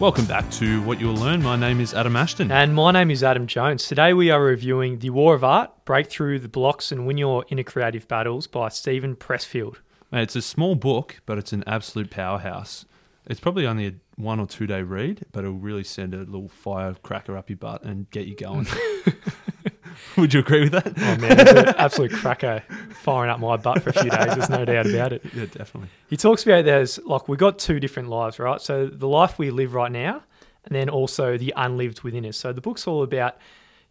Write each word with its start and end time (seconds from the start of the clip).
Welcome 0.00 0.24
back 0.24 0.50
to 0.52 0.80
What 0.84 0.98
You'll 0.98 1.14
Learn. 1.14 1.42
My 1.42 1.56
name 1.56 1.78
is 1.78 1.92
Adam 1.92 2.16
Ashton. 2.16 2.50
And 2.50 2.74
my 2.74 2.90
name 2.90 3.10
is 3.10 3.22
Adam 3.22 3.46
Jones. 3.46 3.86
Today 3.86 4.14
we 4.14 4.30
are 4.30 4.42
reviewing 4.42 5.00
The 5.00 5.10
War 5.10 5.34
of 5.34 5.44
Art 5.44 5.84
Break 5.84 6.08
Through 6.08 6.38
the 6.38 6.48
Blocks 6.48 6.90
and 6.90 7.06
Win 7.06 7.18
Your 7.18 7.44
Inner 7.50 7.64
Creative 7.64 8.08
Battles 8.08 8.46
by 8.46 8.70
Steven 8.70 9.14
Pressfield. 9.14 9.76
It's 10.10 10.34
a 10.34 10.40
small 10.40 10.74
book, 10.74 11.20
but 11.26 11.36
it's 11.36 11.52
an 11.52 11.62
absolute 11.66 12.10
powerhouse. 12.10 12.86
It's 13.26 13.40
probably 13.40 13.66
only 13.66 13.88
a 13.88 13.92
one 14.16 14.40
or 14.40 14.46
two 14.46 14.66
day 14.66 14.80
read, 14.80 15.26
but 15.32 15.44
it'll 15.44 15.58
really 15.58 15.84
send 15.84 16.14
a 16.14 16.20
little 16.20 16.48
firecracker 16.48 17.36
up 17.36 17.50
your 17.50 17.58
butt 17.58 17.82
and 17.82 18.10
get 18.10 18.26
you 18.26 18.34
going. 18.34 18.68
Would 20.16 20.34
you 20.34 20.40
agree 20.40 20.62
with 20.62 20.72
that? 20.72 20.86
Oh 20.96 21.16
man, 21.20 21.40
it's 21.40 21.50
an 21.50 21.68
absolute 21.78 22.12
cracker 22.12 22.62
firing 22.92 23.30
up 23.30 23.40
my 23.40 23.56
butt 23.56 23.82
for 23.82 23.90
a 23.90 23.92
few 23.92 24.10
days. 24.10 24.34
There's 24.34 24.50
no 24.50 24.64
doubt 24.64 24.86
about 24.86 25.12
it. 25.12 25.24
Yeah, 25.34 25.46
definitely. 25.46 25.88
He 26.08 26.16
talks 26.16 26.42
about 26.44 26.64
there's 26.64 26.98
like 27.04 27.28
we 27.28 27.36
got 27.36 27.58
two 27.58 27.80
different 27.80 28.08
lives, 28.08 28.38
right? 28.38 28.60
So 28.60 28.86
the 28.86 29.08
life 29.08 29.38
we 29.38 29.50
live 29.50 29.74
right 29.74 29.92
now, 29.92 30.22
and 30.64 30.74
then 30.74 30.88
also 30.88 31.36
the 31.36 31.52
unlived 31.56 32.02
within 32.02 32.24
us. 32.26 32.36
So 32.36 32.52
the 32.52 32.60
book's 32.60 32.86
all 32.86 33.02
about, 33.02 33.36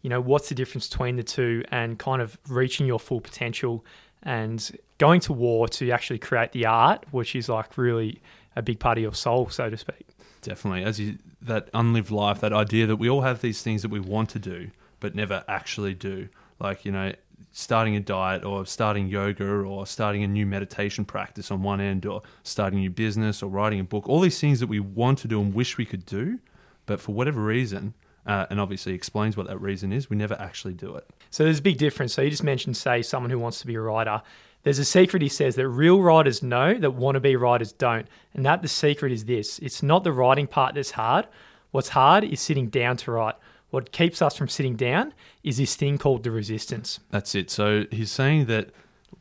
you 0.02 0.10
know, 0.10 0.20
what's 0.20 0.48
the 0.48 0.54
difference 0.54 0.88
between 0.88 1.16
the 1.16 1.22
two, 1.22 1.64
and 1.70 1.98
kind 1.98 2.22
of 2.22 2.38
reaching 2.48 2.86
your 2.86 3.00
full 3.00 3.20
potential, 3.20 3.84
and 4.22 4.78
going 4.98 5.20
to 5.22 5.32
war 5.32 5.68
to 5.68 5.90
actually 5.90 6.18
create 6.18 6.52
the 6.52 6.66
art, 6.66 7.04
which 7.10 7.34
is 7.34 7.48
like 7.48 7.76
really 7.76 8.20
a 8.56 8.62
big 8.62 8.78
part 8.78 8.98
of 8.98 9.02
your 9.02 9.14
soul, 9.14 9.48
so 9.48 9.70
to 9.70 9.76
speak. 9.76 10.06
Definitely. 10.42 10.84
As 10.84 10.98
you 10.98 11.18
that 11.42 11.68
unlived 11.72 12.10
life, 12.10 12.40
that 12.40 12.52
idea 12.52 12.86
that 12.86 12.96
we 12.96 13.08
all 13.08 13.22
have 13.22 13.40
these 13.40 13.62
things 13.62 13.82
that 13.82 13.90
we 13.90 14.00
want 14.00 14.28
to 14.30 14.38
do 14.38 14.70
but 15.00 15.14
never 15.14 15.44
actually 15.48 15.94
do. 15.94 16.28
Like, 16.58 16.84
you 16.84 16.92
know, 16.92 17.12
starting 17.52 17.96
a 17.96 18.00
diet 18.00 18.44
or 18.44 18.64
starting 18.66 19.08
yoga 19.08 19.44
or 19.44 19.86
starting 19.86 20.22
a 20.22 20.28
new 20.28 20.46
meditation 20.46 21.04
practice 21.04 21.50
on 21.50 21.62
one 21.62 21.80
end 21.80 22.06
or 22.06 22.22
starting 22.42 22.78
a 22.78 22.82
new 22.82 22.90
business 22.90 23.42
or 23.42 23.50
writing 23.50 23.80
a 23.80 23.84
book. 23.84 24.08
All 24.08 24.20
these 24.20 24.38
things 24.38 24.60
that 24.60 24.68
we 24.68 24.80
want 24.80 25.18
to 25.20 25.28
do 25.28 25.40
and 25.40 25.52
wish 25.52 25.76
we 25.76 25.84
could 25.84 26.06
do, 26.06 26.38
but 26.86 27.00
for 27.00 27.12
whatever 27.12 27.42
reason, 27.42 27.94
uh, 28.26 28.46
and 28.50 28.60
obviously 28.60 28.92
explains 28.92 29.36
what 29.36 29.46
that 29.46 29.58
reason 29.60 29.92
is, 29.92 30.10
we 30.10 30.16
never 30.16 30.34
actually 30.38 30.74
do 30.74 30.94
it. 30.94 31.08
So 31.30 31.44
there's 31.44 31.58
a 31.58 31.62
big 31.62 31.78
difference. 31.78 32.12
So 32.12 32.22
you 32.22 32.30
just 32.30 32.44
mentioned, 32.44 32.76
say, 32.76 33.02
someone 33.02 33.30
who 33.30 33.38
wants 33.38 33.60
to 33.60 33.66
be 33.66 33.74
a 33.74 33.80
writer. 33.80 34.22
There's 34.62 34.78
a 34.78 34.84
secret 34.84 35.22
he 35.22 35.28
says 35.28 35.54
that 35.56 35.68
real 35.68 36.02
writers 36.02 36.42
know 36.42 36.74
that 36.74 36.90
wannabe 36.90 37.40
writers 37.40 37.72
don't. 37.72 38.06
And 38.34 38.44
that 38.44 38.62
the 38.62 38.68
secret 38.68 39.10
is 39.10 39.24
this 39.24 39.58
it's 39.60 39.82
not 39.82 40.04
the 40.04 40.12
writing 40.12 40.46
part 40.46 40.74
that's 40.74 40.92
hard. 40.92 41.26
What's 41.70 41.88
hard 41.90 42.24
is 42.24 42.40
sitting 42.40 42.68
down 42.68 42.96
to 42.98 43.12
write. 43.12 43.36
What 43.70 43.92
keeps 43.92 44.20
us 44.20 44.36
from 44.36 44.48
sitting 44.48 44.76
down 44.76 45.14
is 45.42 45.56
this 45.56 45.76
thing 45.76 45.98
called 45.98 46.24
the 46.24 46.30
resistance. 46.30 47.00
That's 47.10 47.34
it. 47.34 47.50
So 47.50 47.86
he's 47.90 48.10
saying 48.10 48.46
that 48.46 48.70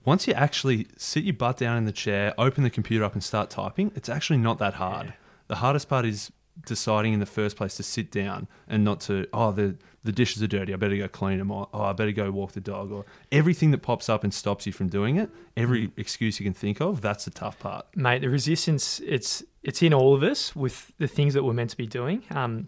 once 0.05 0.28
you 0.28 0.33
actually 0.33 0.88
sit 0.97 1.23
your 1.23 1.36
butt 1.36 1.58
down 1.58 1.78
in 1.78 1.86
the 1.86 1.92
chair, 1.92 2.33
open 2.38 2.64
the 2.64 2.70
computer 2.70 3.03
up, 3.03 3.14
and 3.14 3.23
start 3.23 3.50
typing, 3.50 3.92
it's 3.95 4.09
actually 4.09 4.39
not 4.39 4.58
that 4.59 4.75
hard. 4.75 5.08
Yeah. 5.08 5.14
The 5.47 5.55
hardest 5.55 5.89
part 5.89 6.05
is 6.05 6.31
deciding 6.66 7.14
in 7.14 7.20
the 7.20 7.25
first 7.25 7.55
place 7.55 7.77
to 7.77 7.83
sit 7.83 8.11
down 8.11 8.47
and 8.67 8.83
not 8.83 9.00
to 9.00 9.27
oh 9.33 9.52
the 9.52 9.75
the 10.03 10.11
dishes 10.11 10.42
are 10.42 10.47
dirty 10.47 10.73
I 10.73 10.77
better 10.77 10.97
go 10.97 11.08
clean 11.08 11.38
them 11.38 11.52
or 11.52 11.67
oh 11.73 11.83
I 11.83 11.94
better 11.94 12.11
go 12.11 12.31
walk 12.31 12.52
the 12.53 12.61
dog 12.61 12.92
or 12.92 13.05
everything 13.31 13.72
that 13.72 13.80
pops 13.80 14.09
up 14.09 14.23
and 14.23 14.33
stops 14.33 14.66
you 14.66 14.73
from 14.73 14.88
doing 14.88 15.17
it 15.17 15.30
every 15.55 15.88
mm. 15.88 15.92
excuse 15.97 16.39
you 16.39 16.45
can 16.45 16.53
think 16.53 16.81
of 16.81 17.02
that's 17.02 17.25
the 17.25 17.31
tough 17.31 17.59
part 17.59 17.86
mate 17.95 18.22
the 18.22 18.30
resistance 18.30 19.00
it's 19.05 19.44
it's 19.64 19.81
in 19.81 19.94
all 19.94 20.14
of 20.14 20.23
us 20.23 20.55
with 20.55 20.92
the 20.97 21.08
things 21.08 21.33
that 21.33 21.44
we're 21.44 21.53
meant 21.53 21.70
to 21.70 21.77
be 21.77 21.88
doing 21.88 22.23
um, 22.31 22.67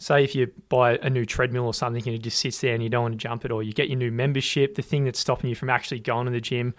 say 0.00 0.24
if 0.24 0.34
you 0.34 0.50
buy 0.70 0.96
a 0.96 1.10
new 1.10 1.26
treadmill 1.26 1.66
or 1.66 1.74
something 1.74 2.02
and 2.06 2.14
it 2.14 2.22
just 2.22 2.38
sits 2.38 2.60
there 2.60 2.74
and 2.74 2.82
you 2.82 2.88
don't 2.88 3.02
want 3.02 3.12
to 3.12 3.18
jump 3.18 3.44
it, 3.44 3.52
or 3.52 3.62
you 3.62 3.72
get 3.72 3.88
your 3.88 3.98
new 3.98 4.10
membership, 4.10 4.74
the 4.74 4.82
thing 4.82 5.04
that's 5.04 5.20
stopping 5.20 5.50
you 5.50 5.54
from 5.54 5.70
actually 5.70 6.00
going 6.00 6.24
to 6.24 6.32
the 6.32 6.40
gym, 6.40 6.74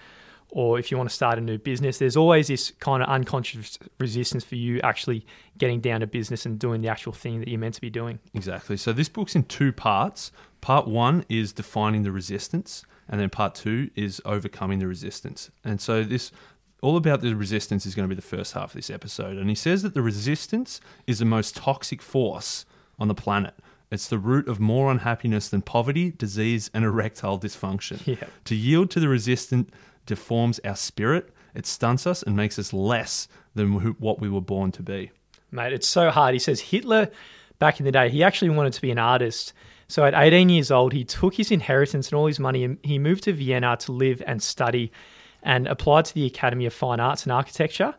or 0.50 0.80
if 0.80 0.92
you 0.92 0.98
want 0.98 1.08
to 1.08 1.16
start 1.16 1.38
a 1.38 1.42
new 1.42 1.60
business, 1.60 2.00
there's 2.00 2.18
always 2.18 2.48
this 2.48 2.72
kind 2.80 3.02
of 3.02 3.08
unconscious 3.08 3.78
resistance 4.00 4.44
for 4.44 4.56
you 4.56 4.82
actually 4.82 5.26
getting 5.60 5.80
down 5.80 6.02
to 6.02 6.08
business 6.08 6.46
and 6.48 6.60
doing 6.60 6.82
the 6.82 6.90
actual 6.90 7.14
thing 7.14 7.40
that 7.40 7.48
you're 7.48 7.60
meant 7.60 7.76
to 7.76 7.82
be 7.82 7.92
doing. 7.92 8.20
Exactly. 8.34 8.76
So 8.76 8.92
this 8.92 9.08
book's 9.08 9.36
in 9.36 9.44
two 9.44 9.72
parts. 9.72 10.32
Part 10.60 10.88
one 10.88 11.24
is 11.30 11.54
defining 11.54 12.02
the 12.02 12.12
resistance, 12.12 12.84
and 13.08 13.22
then 13.22 13.30
part 13.30 13.54
two 13.54 13.92
is 13.96 14.20
overcoming 14.26 14.80
the 14.80 14.88
resistance. 14.88 15.52
And 15.64 15.80
so 15.80 16.04
this 16.04 16.32
all 16.82 16.98
about 16.98 17.22
the 17.22 17.36
resistance 17.36 17.86
is 17.86 17.94
going 17.94 18.10
to 18.10 18.14
be 18.14 18.20
the 18.20 18.28
first 18.28 18.54
half 18.54 18.72
of 18.72 18.74
this 18.74 18.90
episode. 18.90 19.38
And 19.38 19.48
he 19.48 19.56
says 19.56 19.84
that 19.84 19.94
the 19.94 20.02
resistance 20.02 20.82
is 21.06 21.20
the 21.20 21.26
most 21.26 21.56
toxic 21.56 22.02
force 22.02 22.66
on 23.02 23.08
the 23.08 23.16
planet. 23.16 23.56
It's 23.92 24.08
the 24.08 24.20
root 24.20 24.48
of 24.48 24.60
more 24.60 24.90
unhappiness 24.90 25.50
than 25.50 25.64
poverty, 25.64 26.12
disease, 26.12 26.70
and 26.74 26.86
erectile 26.86 27.38
dysfunction. 27.38 28.00
Yeah. 28.22 28.28
To 28.46 28.56
yield 28.56 28.92
to 28.92 29.00
the 29.00 29.10
resistant 29.10 29.74
deforms 30.06 30.60
our 30.64 30.76
spirit, 30.76 31.34
it 31.56 31.66
stunts 31.66 32.06
us 32.06 32.24
and 32.24 32.36
makes 32.36 32.60
us 32.60 32.72
less 32.72 33.28
than 33.56 33.74
what 34.00 34.20
we 34.20 34.30
were 34.30 34.42
born 34.42 34.72
to 34.74 34.84
be. 34.84 35.12
Mate, 35.50 35.74
it's 35.74 35.88
so 35.88 36.10
hard. 36.12 36.34
He 36.34 36.40
says 36.40 36.62
Hitler, 36.62 37.10
back 37.60 37.80
in 37.80 37.86
the 37.86 37.92
day, 37.92 38.10
he 38.10 38.24
actually 38.24 38.50
wanted 38.50 38.74
to 38.74 38.82
be 38.82 38.92
an 38.92 39.00
artist. 39.00 39.54
So 39.88 40.06
at 40.06 40.14
18 40.14 40.50
years 40.50 40.72
old, 40.72 40.94
he 40.94 41.04
took 41.04 41.36
his 41.36 41.52
inheritance 41.52 42.10
and 42.10 42.18
all 42.18 42.28
his 42.28 42.40
money 42.40 42.64
and 42.64 42.78
he 42.84 43.00
moved 43.00 43.24
to 43.24 43.34
Vienna 43.34 43.76
to 43.82 43.92
live 43.92 44.22
and 44.26 44.42
study 44.42 44.92
and 45.44 45.68
applied 45.68 46.06
to 46.06 46.14
the 46.14 46.26
Academy 46.26 46.66
of 46.66 46.74
Fine 46.74 47.00
Arts 47.00 47.24
and 47.24 47.32
Architecture. 47.32 47.96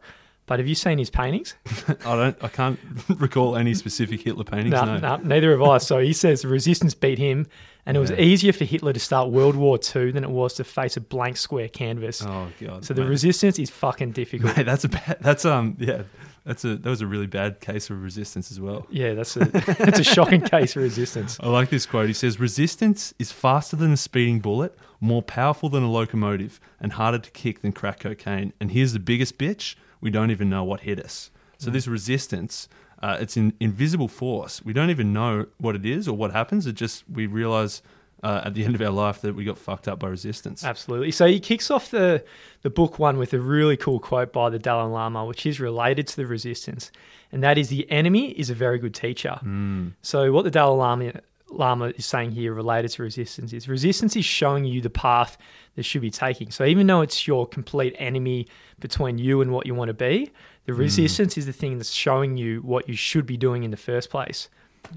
But 0.47 0.59
have 0.59 0.69
you 0.69 0.75
seen 0.75 0.99
his 0.99 1.09
paintings? 1.09 1.55
I 2.05 2.17
don't. 2.17 2.37
I 2.43 2.49
can't 2.49 2.79
recall 3.09 3.57
any 3.57 3.75
specific 3.75 4.23
Hitler 4.23 4.45
paintings. 4.45 4.73
No, 4.73 4.85
no. 4.85 4.99
no 4.99 5.17
neither 5.19 5.53
have 5.53 5.63
I. 5.63 5.79
So 5.79 5.99
he 5.99 6.13
says 6.13 6.43
the 6.43 6.49
resistance 6.49 6.95
beat 6.95 7.19
him, 7.19 7.47
and 7.87 7.97
it 7.97 8.01
was 8.01 8.11
easier 8.13 8.53
for 8.53 8.65
Hitler 8.65 8.93
to 8.93 9.01
start 9.01 9.31
World 9.31 9.55
War 9.55 9.79
II 9.95 10.11
than 10.11 10.25
it 10.25 10.31
was 10.31 10.55
to 10.55 10.65
face 10.65 10.97
a 10.97 11.01
blank 11.01 11.37
square 11.37 11.69
canvas. 11.69 12.23
Oh 12.27 12.49
god! 12.61 12.85
So 12.85 12.93
the 12.93 13.05
resistance 13.05 13.59
is 13.59 13.71
fucking 13.71 14.13
difficult. 14.13 14.57
Mate, 14.57 14.67
that's 14.67 14.85
a 14.85 14.89
bad, 14.89 15.19
that's 15.21 15.45
um 15.45 15.77
yeah 15.79 16.03
that's 16.45 16.65
a 16.65 16.77
that 16.77 16.91
was 16.91 17.01
a 17.01 17.07
really 17.07 17.27
bad 17.27 17.61
case 17.61 17.89
of 17.91 18.03
resistance 18.03 18.51
as 18.51 18.61
well. 18.61 18.87
Yeah, 18.91 19.15
that's 19.15 19.37
a 19.37 19.45
that's 19.45 20.01
a 20.01 20.05
shocking 20.05 20.41
case 20.41 20.75
of 20.77 20.83
resistance. 20.83 21.39
I 21.41 21.49
like 21.49 21.71
this 21.71 21.87
quote. 21.87 22.09
He 22.09 22.15
says, 22.15 22.41
"Resistance 22.41 23.15
is 23.19 23.31
faster 23.31 23.77
than 23.77 23.93
a 23.93 23.97
speeding 23.97 24.41
bullet, 24.41 24.77
more 25.01 25.23
powerful 25.23 25.69
than 25.69 25.85
a 25.85 25.91
locomotive, 25.91 26.59
and 26.81 26.95
harder 26.95 27.19
to 27.19 27.31
kick 27.31 27.63
than 27.63 27.73
crack 27.73 28.01
cocaine. 28.01 28.53
And 28.61 28.73
here's 28.73 28.93
the 28.93 28.99
biggest 28.99 29.39
bitch." 29.39 29.77
We 30.03 30.11
don't 30.11 30.31
even 30.31 30.51
know 30.51 30.63
what 30.65 30.81
hit 30.81 31.01
us. 31.01 31.31
So 31.57 31.71
mm. 31.71 31.73
this 31.73 31.87
resistance, 31.87 32.69
uh, 33.03 33.17
it's 33.21 33.37
an 33.39 33.55
invisible 33.61 34.09
force. 34.09 34.63
We 34.63 34.75
don't 34.75 34.91
even 34.91 35.15
know 35.15 35.47
what 35.57 35.75
it 35.75 35.87
is 35.87 36.07
or 36.07 36.15
what 36.15 36.33
happens. 36.33 36.67
It 36.67 36.75
just 36.75 37.05
we 37.09 37.27
realize 37.27 37.81
uh, 38.23 38.43
at 38.45 38.55
the 38.55 38.65
end 38.65 38.75
of 38.75 38.83
our 38.83 38.91
life 38.91 39.21
that 39.23 39.35
we 39.35 39.45
got 39.45 39.59
fucked 39.59 39.89
up 39.89 39.99
by 39.99 40.09
resistance. 40.09 40.65
Absolutely. 40.65 41.11
So 41.11 41.27
he 41.27 41.41
kicks 41.41 41.71
off 41.71 41.91
the 41.91 42.25
the 42.63 42.71
book 42.71 42.99
one 42.99 43.17
with 43.17 43.33
a 43.33 43.41
really 43.41 43.77
cool 43.77 43.99
quote 43.99 44.33
by 44.33 44.51
the 44.51 44.59
Dalai 44.59 44.91
Lama, 44.91 45.25
which 45.25 45.47
is 45.47 45.59
related 45.59 46.07
to 46.09 46.17
the 46.17 46.27
resistance, 46.27 46.93
and 47.33 47.43
that 47.43 47.59
is 47.59 47.69
the 47.69 47.91
enemy 47.91 48.31
is 48.31 48.51
a 48.51 48.55
very 48.55 48.79
good 48.79 48.95
teacher. 48.95 49.41
Mm. 49.43 49.93
So 50.03 50.33
what 50.33 50.45
the 50.45 50.51
Dalai 50.51 50.77
Lama 50.77 51.13
Lama 51.55 51.93
is 51.97 52.07
saying 52.07 52.33
here 52.33 52.53
related 52.53 52.91
to 52.93 53.03
resistance 53.03 53.53
is 53.53 53.69
resistance 53.69 54.17
is 54.17 54.25
showing 54.25 54.65
you 54.65 54.81
the 54.81 54.91
path 54.91 55.37
that 55.77 55.85
should 55.85 56.03
be 56.03 56.11
taking. 56.11 56.51
So 56.51 56.65
even 56.65 56.87
though 56.87 57.01
it's 57.01 57.27
your 57.27 57.47
complete 57.47 57.95
enemy 57.99 58.47
between 58.81 59.19
you 59.19 59.41
and 59.41 59.53
what 59.53 59.67
you 59.67 59.75
want 59.75 59.89
to 59.89 59.95
be, 59.95 60.31
the 60.67 60.73
hmm. 60.73 60.81
resistance 60.81 61.35
mm. 61.35 61.39
is 61.39 61.47
the 61.47 61.53
thing 61.53 61.79
that's 61.79 61.91
showing 61.91 62.37
you 62.37 62.61
what 62.61 62.89
you 62.89 62.97
should 62.97 63.27
be 63.27 63.37
doing 63.37 63.65
in 63.65 63.71
the 63.71 63.77
first 63.77 64.11
place. 64.11 64.49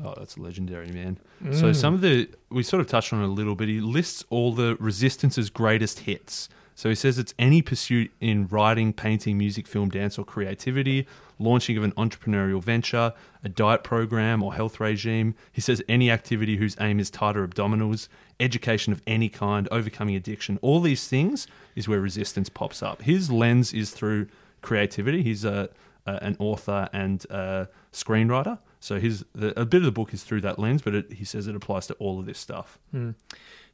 Oh, 0.03 0.13
that's 0.17 0.38
legendary, 0.38 0.91
man. 0.91 1.19
Mm. 1.43 1.59
So 1.59 1.73
some 1.73 1.93
of 1.93 2.01
the 2.01 2.29
we 2.49 2.63
sort 2.63 2.81
of 2.81 2.87
touched 2.87 3.13
on 3.13 3.22
it 3.22 3.25
a 3.25 3.27
little 3.27 3.55
bit. 3.55 3.69
He 3.69 3.79
lists 3.79 4.23
all 4.29 4.53
the 4.53 4.75
resistance's 4.79 5.49
greatest 5.49 5.99
hits. 5.99 6.49
So 6.75 6.90
he 6.90 6.96
says 6.96 7.18
it's 7.18 7.34
any 7.40 7.62
pursuit 7.62 8.12
in 8.19 8.47
writing, 8.47 8.91
painting, 8.91 9.38
music, 9.38 9.66
film, 9.66 9.90
dance, 9.90 10.19
or 10.19 10.25
creativity, 10.25 11.08
launching 11.40 11.78
of 11.78 11.84
an 11.84 11.94
entrepreneurial 11.94 12.62
venture, 12.62 13.13
a 13.44 13.50
diet 13.50 13.84
program 13.84 14.44
or 14.44 14.53
health 14.53 14.80
regime. 14.80 15.35
He 15.52 15.62
says 15.62 15.81
any 15.88 16.12
activity 16.12 16.58
whose 16.58 16.75
aim 16.80 17.00
is 17.00 17.09
tighter 17.09 17.47
abdominals, 17.47 18.09
education 18.40 18.91
of 18.91 19.02
any 19.08 19.30
kind, 19.30 19.69
overcoming 19.72 20.16
addiction. 20.16 20.59
All 20.62 20.81
these 20.81 21.08
things 21.08 21.47
is 21.76 21.88
where 21.88 22.02
resistance 22.02 22.49
pops 22.49 22.84
up. 22.84 23.03
His 23.03 23.32
lens 23.32 23.73
is 23.73 23.91
through 23.91 24.28
creativity. 24.61 25.23
He's 25.23 25.46
a, 25.46 25.70
a 26.05 26.11
an 26.22 26.35
author 26.40 26.90
and 26.91 27.26
a 27.29 27.70
screenwriter. 27.94 28.59
So 28.82 28.99
his 28.99 29.26
the, 29.34 29.59
a 29.59 29.66
bit 29.66 29.78
of 29.78 29.85
the 29.85 29.91
book 29.91 30.14
is 30.14 30.23
through 30.23 30.41
that 30.41 30.59
lens, 30.59 30.82
but 30.82 30.94
it, 30.94 31.14
he 31.14 31.26
says 31.26 31.47
it 31.47 31.55
applies 31.55 31.88
to 31.88 31.94
all 31.96 32.20
of 32.20 32.26
this 32.26 32.38
stuff. 32.38 32.78
Mm. 32.94 33.16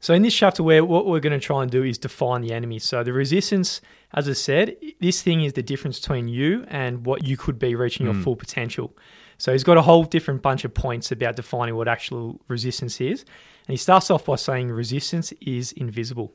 So 0.01 0.15
in 0.15 0.23
this 0.23 0.33
chapter, 0.33 0.63
where 0.63 0.83
what 0.83 1.05
we're 1.05 1.19
going 1.19 1.39
to 1.39 1.45
try 1.45 1.61
and 1.61 1.69
do 1.69 1.83
is 1.83 1.99
define 1.99 2.41
the 2.41 2.53
enemy. 2.53 2.79
So 2.79 3.03
the 3.03 3.13
resistance, 3.13 3.81
as 4.15 4.27
I 4.27 4.33
said, 4.33 4.75
this 4.99 5.21
thing 5.21 5.43
is 5.43 5.53
the 5.53 5.61
difference 5.61 5.99
between 5.99 6.27
you 6.27 6.65
and 6.69 7.05
what 7.05 7.23
you 7.23 7.37
could 7.37 7.59
be 7.59 7.75
reaching 7.75 8.07
your 8.07 8.15
mm. 8.15 8.23
full 8.23 8.35
potential. 8.35 8.97
So 9.37 9.51
he's 9.51 9.63
got 9.63 9.77
a 9.77 9.83
whole 9.83 10.03
different 10.03 10.41
bunch 10.41 10.65
of 10.65 10.73
points 10.73 11.11
about 11.11 11.35
defining 11.35 11.75
what 11.75 11.87
actual 11.87 12.41
resistance 12.47 12.99
is. 12.99 13.21
And 13.67 13.73
he 13.73 13.77
starts 13.77 14.09
off 14.09 14.25
by 14.25 14.37
saying 14.37 14.71
resistance 14.71 15.33
is 15.39 15.71
invisible. 15.73 16.33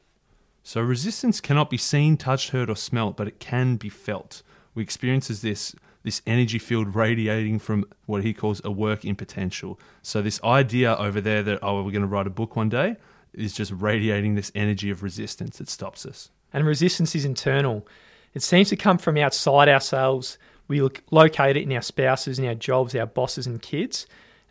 So 0.63 0.81
resistance 0.81 1.41
cannot 1.41 1.69
be 1.69 1.77
seen, 1.77 2.17
touched, 2.17 2.51
heard, 2.51 2.71
or 2.71 2.77
smelt, 2.77 3.17
but 3.17 3.27
it 3.27 3.41
can 3.41 3.77
be 3.77 3.89
felt. 3.89 4.43
We 4.75 4.83
experience 4.83 5.27
this 5.27 5.75
this 6.05 6.23
energy 6.25 6.61
field 6.61 6.95
radiating 6.95 7.59
from 7.59 7.85
what 8.05 8.23
he 8.23 8.33
calls 8.33 8.61
a 8.65 8.71
work 8.71 9.05
in 9.05 9.17
potential. 9.17 9.81
So 10.03 10.23
this 10.23 10.41
idea 10.45 10.95
over 10.97 11.21
there 11.21 11.43
that 11.43 11.59
oh 11.63 11.83
we're 11.83 11.91
going 11.91 12.03
to 12.03 12.07
write 12.07 12.29
a 12.29 12.31
book 12.31 12.55
one 12.55 12.69
day 12.69 12.97
is 13.37 13.53
just 13.53 13.73
radiating 13.73 14.35
this 14.35 14.53
energy 14.55 14.91
of 14.91 15.03
resistance 15.03 15.59
that 15.59 15.69
stops 15.69 16.07
us. 16.07 16.31
And 16.53 16.67
resistance 16.67 17.15
is 17.15 17.25
internal. 17.25 17.87
It 18.35 18.43
seems 18.43 18.69
to 18.71 18.77
come 18.77 18.99
from 18.99 19.17
outside 19.17 19.69
ourselves 19.69 20.39
We 20.69 20.83
look, 20.83 21.03
locate 21.11 21.57
it 21.57 21.63
in 21.63 21.73
our 21.73 21.83
spouses, 21.83 22.39
in 22.39 22.47
our 22.47 22.55
jobs, 22.55 22.95
our 22.97 23.07
bosses, 23.07 23.47
and 23.47 23.63
kids. 23.63 24.07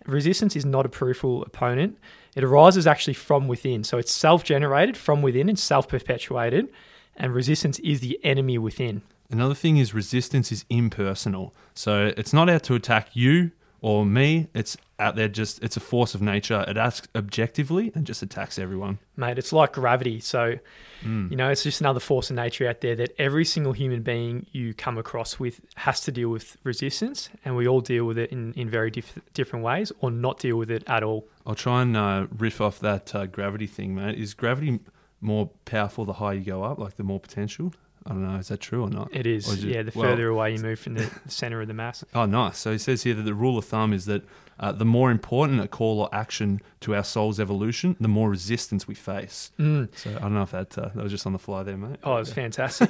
Resistance 0.06 0.56
is 0.56 0.66
not 0.66 0.86
a 0.86 0.90
peripheral 0.90 1.44
opponent. 1.44 1.98
It 2.36 2.44
arises 2.44 2.88
actually 2.88 3.16
from 3.16 3.48
within. 3.48 3.84
So 3.84 3.98
it's 3.98 4.14
self 4.14 4.44
generated 4.44 4.96
from 4.96 5.22
within 5.22 5.50
and 5.50 5.60
self 5.60 5.88
perpetuated. 5.88 6.70
And 7.18 7.34
resistance 7.34 7.80
is 7.80 8.00
the 8.00 8.20
enemy 8.24 8.58
within. 8.58 9.02
Another 9.30 9.56
thing 9.56 9.78
is 9.78 9.94
resistance 9.94 10.52
is 10.52 10.66
impersonal. 10.70 11.54
So 11.74 12.14
it's 12.18 12.34
not 12.34 12.50
out 12.50 12.64
to 12.64 12.76
attack 12.76 13.10
you 13.14 13.52
or 13.81 14.06
me. 14.06 14.48
It's 14.54 14.77
out 15.00 15.16
there 15.16 15.27
just, 15.27 15.62
it's 15.63 15.77
a 15.77 15.81
force 15.81 16.16
of 16.16 16.22
nature. 16.22 16.63
It 16.68 16.77
acts 16.77 17.04
objectively 17.16 17.92
and 17.94 18.06
just 18.06 18.24
attacks 18.24 18.57
everyone. 18.57 19.00
Mate, 19.18 19.38
it's 19.38 19.51
like 19.51 19.74
gravity. 19.74 20.19
So, 20.19 20.57
you 21.04 21.36
know, 21.36 21.50
it's 21.50 21.62
just 21.62 21.81
another 21.81 22.00
force 22.00 22.31
of 22.31 22.36
nature 22.36 22.68
out 22.68 22.81
there 22.81 22.95
that 22.95 23.13
every 23.19 23.45
single 23.45 23.74
human 23.74 24.01
being 24.01 24.48
you 24.51 24.74
come 24.74 24.98
across 24.98 25.38
with 25.39 25.62
has 25.75 26.01
to 26.01 26.12
deal 26.12 26.30
with 26.30 26.57
resistance. 26.63 27.30
And 27.44 27.56
we 27.56 27.68
all 27.68 27.81
deal 27.81 28.06
with 28.06 28.18
it 28.18 28.31
in, 28.31 28.54
in 28.54 28.69
very 28.69 28.89
diff- 28.89 29.19
different 29.33 29.63
ways 29.63 29.92
or 30.00 30.10
not 30.10 30.39
deal 30.39 30.57
with 30.57 30.72
it 30.72 30.83
at 30.88 31.04
all. 31.04 31.27
I'll 31.45 31.54
try 31.54 31.83
and 31.83 31.95
uh, 31.95 32.27
riff 32.36 32.60
off 32.60 32.80
that 32.80 33.13
uh, 33.13 33.27
gravity 33.27 33.68
thing, 33.68 33.94
mate. 33.94 34.18
Is 34.18 34.33
gravity 34.33 34.80
more 35.22 35.51
powerful 35.66 36.06
the 36.06 36.13
higher 36.13 36.36
you 36.36 36.45
go 36.45 36.63
up, 36.63 36.80
like 36.80 36.95
the 36.95 37.04
more 37.04 37.19
potential? 37.19 37.74
I 38.06 38.10
don't 38.10 38.22
know. 38.31 38.38
Is 38.38 38.50
that 38.50 38.60
true 38.60 38.84
or 38.84 38.90
not? 38.90 39.10
It 39.12 39.25
is. 39.25 39.48
Is 39.48 39.63
it- 39.63 39.68
yeah, 39.69 39.81
the 39.81 39.92
well- 39.96 40.10
further 40.10 40.28
away 40.28 40.54
you 40.54 40.60
move 40.60 40.80
from 40.80 40.94
the 40.94 41.10
center 41.28 41.62
of 41.62 41.68
the 41.68 41.74
mass. 41.74 42.04
Oh, 42.13 42.25
nice. 42.25 42.57
So 42.60 42.72
he 42.72 42.78
says 42.78 43.04
here 43.04 43.16
that 43.16 43.24
the 43.24 43.34
rule 43.34 43.57
of 43.57 43.66
thumb 43.66 43.94
is 43.94 44.06
that 44.06 44.24
uh, 44.60 44.72
the 44.72 44.86
more 44.86 45.12
important 45.12 45.60
a 45.60 45.68
call 45.68 46.00
or 46.02 46.10
action 46.13 46.62
to 46.81 46.96
our 46.96 47.04
soul's 47.04 47.40
evolution, 47.40 47.96
the 48.00 48.07
more 48.07 48.30
resistance 48.30 48.88
we 48.88 48.96
face. 48.96 49.52
Mm. 49.60 49.90
So 49.98 50.12
I 50.16 50.19
don't 50.19 50.34
know 50.36 50.44
if 50.44 50.52
that 50.52 50.78
uh, 50.78 50.90
that 50.94 51.04
was 51.04 51.12
just 51.12 51.25
on 51.25 51.34
the 51.34 51.40
fly 51.40 51.63
there, 51.63 51.78
mate. 51.78 51.98
Oh, 52.04 52.16
it 52.18 52.19
was 52.19 52.34
fantastic. 52.34 52.90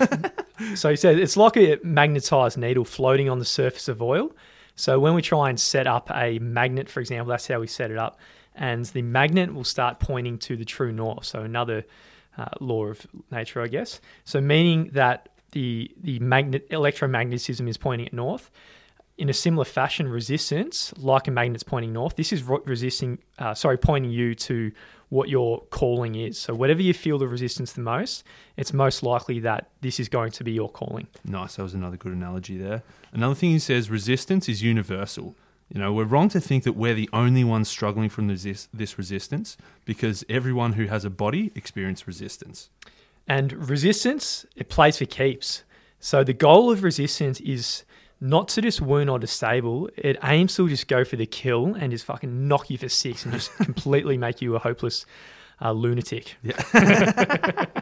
so 0.75 0.89
he 0.89 0.95
said 0.95 1.17
it's 1.17 1.37
like 1.37 1.57
a 1.57 1.79
magnetized 1.83 2.57
needle 2.57 2.85
floating 2.85 3.29
on 3.29 3.39
the 3.39 3.45
surface 3.45 3.87
of 3.87 4.01
oil. 4.01 4.31
So 4.75 4.99
when 4.99 5.13
we 5.15 5.21
try 5.21 5.49
and 5.49 5.57
set 5.59 5.87
up 5.87 6.11
a 6.13 6.37
magnet, 6.39 6.89
for 6.89 6.99
example, 6.99 7.29
that's 7.29 7.47
how 7.47 7.61
we 7.61 7.67
set 7.67 7.89
it 7.91 7.97
up, 7.97 8.19
and 8.53 8.83
the 8.85 9.01
magnet 9.01 9.53
will 9.53 9.63
start 9.63 9.99
pointing 9.99 10.37
to 10.39 10.57
the 10.57 10.65
true 10.65 10.91
north. 10.91 11.23
So 11.25 11.39
another 11.41 11.85
uh, 12.37 12.45
law 12.59 12.85
of 12.85 13.05
nature, 13.31 13.61
I 13.61 13.67
guess. 13.67 14.01
So 14.23 14.41
meaning 14.41 14.89
that 14.93 15.29
the 15.51 15.91
the 16.01 16.19
magnet 16.19 16.69
electromagnetism 16.69 17.67
is 17.67 17.77
pointing 17.77 18.07
at 18.07 18.13
north. 18.13 18.51
In 19.17 19.29
a 19.29 19.33
similar 19.33 19.63
fashion, 19.63 20.09
resistance, 20.09 20.93
like 20.97 21.29
a 21.29 21.31
magnet's 21.31 21.63
pointing 21.63 21.93
north, 21.93 22.17
this 22.17 22.33
is 22.33 22.43
resisting, 22.43 23.19
uh, 23.39 23.53
sorry, 23.53 23.77
pointing 23.77 24.11
you 24.11 24.35
to 24.35 24.73
what 25.07 25.29
your 25.29 25.61
calling 25.69 26.15
is. 26.15 26.37
So 26.37 26.53
whatever 26.53 26.81
you 26.81 26.93
feel 26.93 27.17
the 27.17 27.27
resistance 27.27 27.71
the 27.71 27.79
most, 27.81 28.25
it's 28.57 28.73
most 28.73 29.03
likely 29.03 29.39
that 29.39 29.69
this 29.79 30.01
is 30.01 30.09
going 30.09 30.31
to 30.31 30.43
be 30.43 30.51
your 30.51 30.69
calling. 30.69 31.07
Nice. 31.23 31.55
That 31.55 31.63
was 31.63 31.73
another 31.73 31.95
good 31.95 32.11
analogy 32.11 32.57
there. 32.57 32.83
Another 33.13 33.35
thing 33.35 33.51
he 33.51 33.59
says 33.59 33.89
resistance 33.89 34.49
is 34.49 34.61
universal. 34.61 35.35
You 35.69 35.79
know, 35.79 35.91
we're 35.91 36.05
wrong 36.05 36.29
to 36.29 36.39
think 36.39 36.63
that 36.63 36.73
we're 36.73 36.93
the 36.93 37.09
only 37.11 37.43
ones 37.43 37.67
struggling 37.67 38.09
from 38.09 38.27
this, 38.27 38.67
this 38.73 38.97
resistance 38.97 39.57
because 39.83 40.23
everyone 40.29 40.73
who 40.73 40.85
has 40.85 41.05
a 41.05 41.09
body 41.09 41.51
experiences 41.55 42.07
resistance. 42.07 42.69
And 43.27 43.69
resistance, 43.69 44.45
it 44.55 44.69
plays 44.69 44.97
for 44.97 45.05
keeps. 45.05 45.63
So 45.99 46.23
the 46.23 46.33
goal 46.33 46.71
of 46.71 46.83
resistance 46.83 47.39
is 47.39 47.83
not 48.21 48.47
to 48.49 48.61
just 48.61 48.79
wound 48.79 49.09
or 49.09 49.17
disable. 49.17 49.89
It 49.97 50.17
aims 50.23 50.55
to 50.55 50.69
just 50.69 50.87
go 50.87 51.03
for 51.03 51.15
the 51.15 51.25
kill 51.25 51.73
and 51.73 51.91
just 51.91 52.05
fucking 52.05 52.47
knock 52.47 52.69
you 52.69 52.77
for 52.77 52.89
six 52.89 53.25
and 53.25 53.33
just 53.33 53.53
completely 53.57 54.17
make 54.17 54.41
you 54.41 54.55
a 54.55 54.59
hopeless 54.59 55.05
uh, 55.61 55.71
lunatic. 55.71 56.35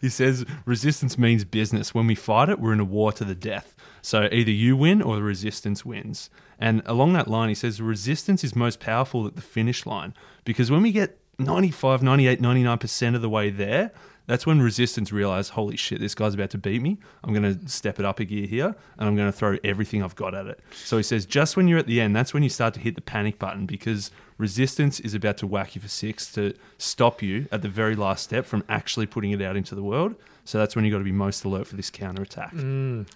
He 0.00 0.08
says 0.08 0.44
resistance 0.64 1.18
means 1.18 1.44
business. 1.44 1.94
When 1.94 2.06
we 2.06 2.14
fight 2.14 2.48
it, 2.48 2.60
we're 2.60 2.72
in 2.72 2.80
a 2.80 2.84
war 2.84 3.12
to 3.12 3.24
the 3.24 3.34
death. 3.34 3.74
So 4.04 4.28
either 4.30 4.50
you 4.50 4.76
win 4.76 5.00
or 5.00 5.16
the 5.16 5.22
resistance 5.22 5.82
wins. 5.82 6.28
And 6.58 6.82
along 6.84 7.14
that 7.14 7.26
line, 7.26 7.48
he 7.48 7.54
says 7.54 7.80
resistance 7.80 8.44
is 8.44 8.54
most 8.54 8.78
powerful 8.78 9.26
at 9.26 9.34
the 9.34 9.40
finish 9.40 9.86
line 9.86 10.12
because 10.44 10.70
when 10.70 10.82
we 10.82 10.92
get 10.92 11.18
95, 11.38 12.02
98, 12.02 12.38
99% 12.40 13.14
of 13.14 13.22
the 13.22 13.30
way 13.30 13.48
there, 13.48 13.92
that's 14.26 14.46
when 14.46 14.60
resistance 14.62 15.12
realized, 15.12 15.50
holy 15.50 15.76
shit, 15.76 16.00
this 16.00 16.14
guy's 16.14 16.34
about 16.34 16.50
to 16.50 16.58
beat 16.58 16.80
me. 16.80 16.98
I'm 17.22 17.34
going 17.34 17.58
to 17.58 17.68
step 17.68 17.98
it 17.98 18.04
up 18.06 18.20
a 18.20 18.24
gear 18.24 18.46
here 18.46 18.74
and 18.98 19.08
I'm 19.08 19.16
going 19.16 19.30
to 19.30 19.36
throw 19.36 19.58
everything 19.62 20.02
I've 20.02 20.14
got 20.16 20.34
at 20.34 20.46
it. 20.46 20.60
So 20.84 20.96
he 20.96 21.02
says, 21.02 21.26
just 21.26 21.56
when 21.56 21.68
you're 21.68 21.78
at 21.78 21.86
the 21.86 22.00
end, 22.00 22.16
that's 22.16 22.32
when 22.32 22.42
you 22.42 22.48
start 22.48 22.72
to 22.74 22.80
hit 22.80 22.94
the 22.94 23.00
panic 23.02 23.38
button 23.38 23.66
because 23.66 24.10
resistance 24.38 24.98
is 25.00 25.14
about 25.14 25.36
to 25.38 25.46
whack 25.46 25.74
you 25.74 25.80
for 25.82 25.88
six 25.88 26.32
to 26.32 26.54
stop 26.78 27.22
you 27.22 27.46
at 27.52 27.60
the 27.62 27.68
very 27.68 27.94
last 27.94 28.24
step 28.24 28.46
from 28.46 28.64
actually 28.68 29.06
putting 29.06 29.30
it 29.32 29.42
out 29.42 29.56
into 29.56 29.74
the 29.74 29.82
world. 29.82 30.14
So 30.46 30.58
that's 30.58 30.74
when 30.76 30.84
you've 30.84 30.92
got 30.92 30.98
to 30.98 31.04
be 31.04 31.12
most 31.12 31.44
alert 31.44 31.66
for 31.66 31.76
this 31.76 31.90
counter 31.90 32.22
attack. 32.22 32.52
Mm. 32.54 33.06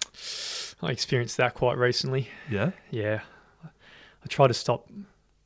I 0.81 0.91
experienced 0.91 1.37
that 1.37 1.53
quite 1.55 1.77
recently. 1.77 2.29
Yeah, 2.49 2.71
Yeah. 2.91 3.21
I 3.63 4.27
tried 4.27 4.47
to 4.49 4.53
stop 4.53 4.89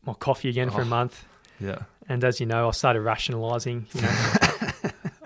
my 0.06 0.14
coffee 0.14 0.50
again 0.50 0.70
for 0.72 0.82
a 0.82 0.86
Oh. 0.86 0.88
month. 0.88 1.26
yeah. 1.60 1.80
And 2.10 2.24
as 2.24 2.40
you 2.42 2.46
know, 2.46 2.68
I 2.68 2.72
started 2.72 3.02
rationalizing. 3.02 3.86
You 3.94 4.02
know, 4.02 4.34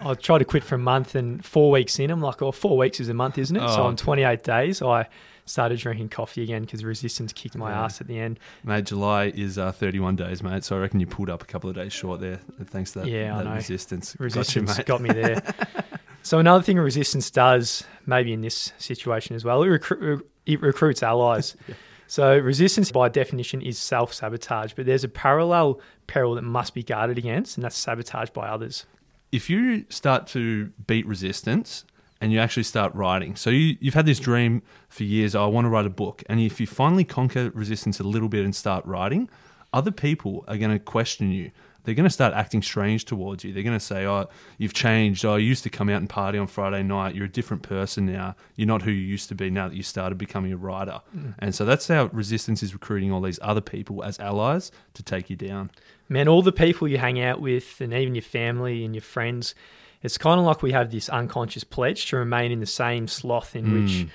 I 0.09 0.13
tried 0.15 0.39
to 0.39 0.45
quit 0.45 0.63
for 0.63 0.75
a 0.75 0.79
month, 0.79 1.15
and 1.15 1.43
four 1.43 1.71
weeks 1.71 1.99
in, 1.99 2.09
I'm 2.11 2.21
like, 2.21 2.41
oh, 2.41 2.51
four 2.51 2.77
weeks 2.77 2.99
is 2.99 3.09
a 3.09 3.13
month, 3.13 3.37
isn't 3.37 3.55
it? 3.55 3.67
So 3.69 3.81
Oh. 3.83 3.87
on 3.87 3.95
28 3.95 4.43
days, 4.43 4.81
I 4.81 5.07
started 5.45 5.79
drinking 5.79 6.09
coffee 6.09 6.43
again 6.43 6.61
because 6.63 6.83
resistance 6.83 7.31
kicked 7.33 7.55
my 7.55 7.71
Yeah. 7.71 7.85
ass 7.85 8.01
at 8.01 8.07
the 8.07 8.19
end. 8.19 8.39
Mate, 8.63 8.85
July 8.85 9.31
is 9.35 9.57
uh, 9.57 9.71
31 9.71 10.15
days, 10.17 10.43
mate. 10.43 10.63
So 10.65 10.75
I 10.75 10.79
reckon 10.79 10.99
you 10.99 11.07
pulled 11.07 11.29
up 11.29 11.41
a 11.41 11.45
couple 11.45 11.69
of 11.69 11.75
days 11.75 11.93
short 11.93 12.19
there. 12.19 12.39
Thanks 12.65 12.91
to 12.93 12.99
that, 12.99 13.07
Yeah, 13.07 13.33
I 13.35 13.37
that 13.43 13.49
know. 13.49 13.55
resistance. 13.55 14.15
Resistance 14.19 14.71
Gotcha, 14.77 14.79
mate. 14.79 14.85
got 14.87 15.01
me 15.01 15.09
there. 15.09 15.41
so 16.21 16.39
another 16.39 16.63
thing 16.63 16.77
resistance 16.77 17.31
does, 17.31 17.83
maybe 18.05 18.33
in 18.33 18.41
this 18.41 18.73
situation 18.77 19.35
as 19.37 19.45
well, 19.45 19.63
it, 19.63 19.67
recru- 19.67 20.21
it 20.45 20.61
recruits 20.61 21.01
allies. 21.03 21.55
So 22.09 22.37
resistance, 22.37 22.89
by 22.89 23.09
definition, 23.09 23.61
is 23.61 23.77
self-sabotage, 23.77 24.71
but 24.75 24.85
there's 24.85 25.03
a 25.03 25.09
parallel 25.09 25.81
peril 26.07 26.35
that 26.35 26.41
must 26.41 26.73
be 26.73 26.81
guarded 26.81 27.17
against, 27.17 27.57
and 27.57 27.65
that's 27.65 27.77
sabotage 27.77 28.29
by 28.29 28.47
others. 28.47 28.85
If 29.31 29.49
you 29.49 29.85
start 29.89 30.27
to 30.27 30.71
beat 30.85 31.05
resistance 31.05 31.85
and 32.19 32.31
you 32.31 32.39
actually 32.39 32.63
start 32.63 32.93
writing, 32.95 33.35
so 33.35 33.49
you, 33.49 33.77
you've 33.79 33.93
had 33.93 34.05
this 34.05 34.19
dream 34.19 34.61
for 34.89 35.03
years, 35.03 35.35
oh, 35.35 35.43
I 35.43 35.47
want 35.47 35.65
to 35.65 35.69
write 35.69 35.85
a 35.85 35.91
book. 35.91 36.23
And 36.27 36.39
if 36.39 36.59
you 36.59 36.67
finally 36.67 37.03
conquer 37.03 37.51
resistance 37.53 37.99
a 37.99 38.03
little 38.03 38.29
bit 38.29 38.43
and 38.43 38.55
start 38.55 38.85
writing, 38.85 39.29
other 39.73 39.91
people 39.91 40.45
are 40.47 40.57
going 40.57 40.71
to 40.71 40.79
question 40.79 41.31
you. 41.31 41.51
They're 41.83 41.95
going 41.95 42.03
to 42.03 42.09
start 42.09 42.33
acting 42.33 42.61
strange 42.61 43.05
towards 43.05 43.45
you. 43.45 43.53
They're 43.53 43.63
going 43.63 43.77
to 43.77 43.85
say, 43.85 44.05
oh, 44.05 44.27
you've 44.57 44.73
changed. 44.73 45.23
Oh, 45.23 45.37
you 45.37 45.47
used 45.47 45.63
to 45.63 45.69
come 45.69 45.87
out 45.87 46.01
and 46.01 46.09
party 46.09 46.37
on 46.37 46.47
Friday 46.47 46.83
night. 46.83 47.15
You're 47.15 47.25
a 47.27 47.29
different 47.29 47.63
person 47.63 48.05
now. 48.05 48.35
You're 48.57 48.67
not 48.67 48.81
who 48.81 48.91
you 48.91 48.99
used 48.99 49.29
to 49.29 49.35
be 49.35 49.49
now 49.49 49.69
that 49.69 49.75
you 49.75 49.83
started 49.83 50.17
becoming 50.17 50.51
a 50.51 50.57
writer. 50.57 50.99
Mm. 51.15 51.35
And 51.39 51.55
so 51.55 51.63
that's 51.63 51.87
how 51.87 52.07
resistance 52.07 52.61
is 52.61 52.73
recruiting 52.73 53.13
all 53.13 53.21
these 53.21 53.39
other 53.41 53.61
people 53.61 54.03
as 54.03 54.19
allies 54.19 54.69
to 54.95 55.03
take 55.03 55.29
you 55.29 55.37
down. 55.37 55.71
Man, 56.09 56.27
all 56.27 56.41
the 56.41 56.51
people 56.51 56.87
you 56.87 56.97
hang 56.97 57.19
out 57.21 57.41
with, 57.41 57.81
and 57.81 57.93
even 57.93 58.15
your 58.15 58.21
family 58.21 58.85
and 58.85 58.95
your 58.95 59.01
friends, 59.01 59.55
it's 60.01 60.17
kind 60.17 60.39
of 60.39 60.45
like 60.45 60.61
we 60.61 60.71
have 60.71 60.91
this 60.91 61.09
unconscious 61.09 61.63
pledge 61.63 62.05
to 62.07 62.17
remain 62.17 62.51
in 62.51 62.59
the 62.59 62.65
same 62.65 63.07
sloth 63.07 63.55
in 63.55 63.73
which, 63.73 63.91
Mm. 63.91 64.09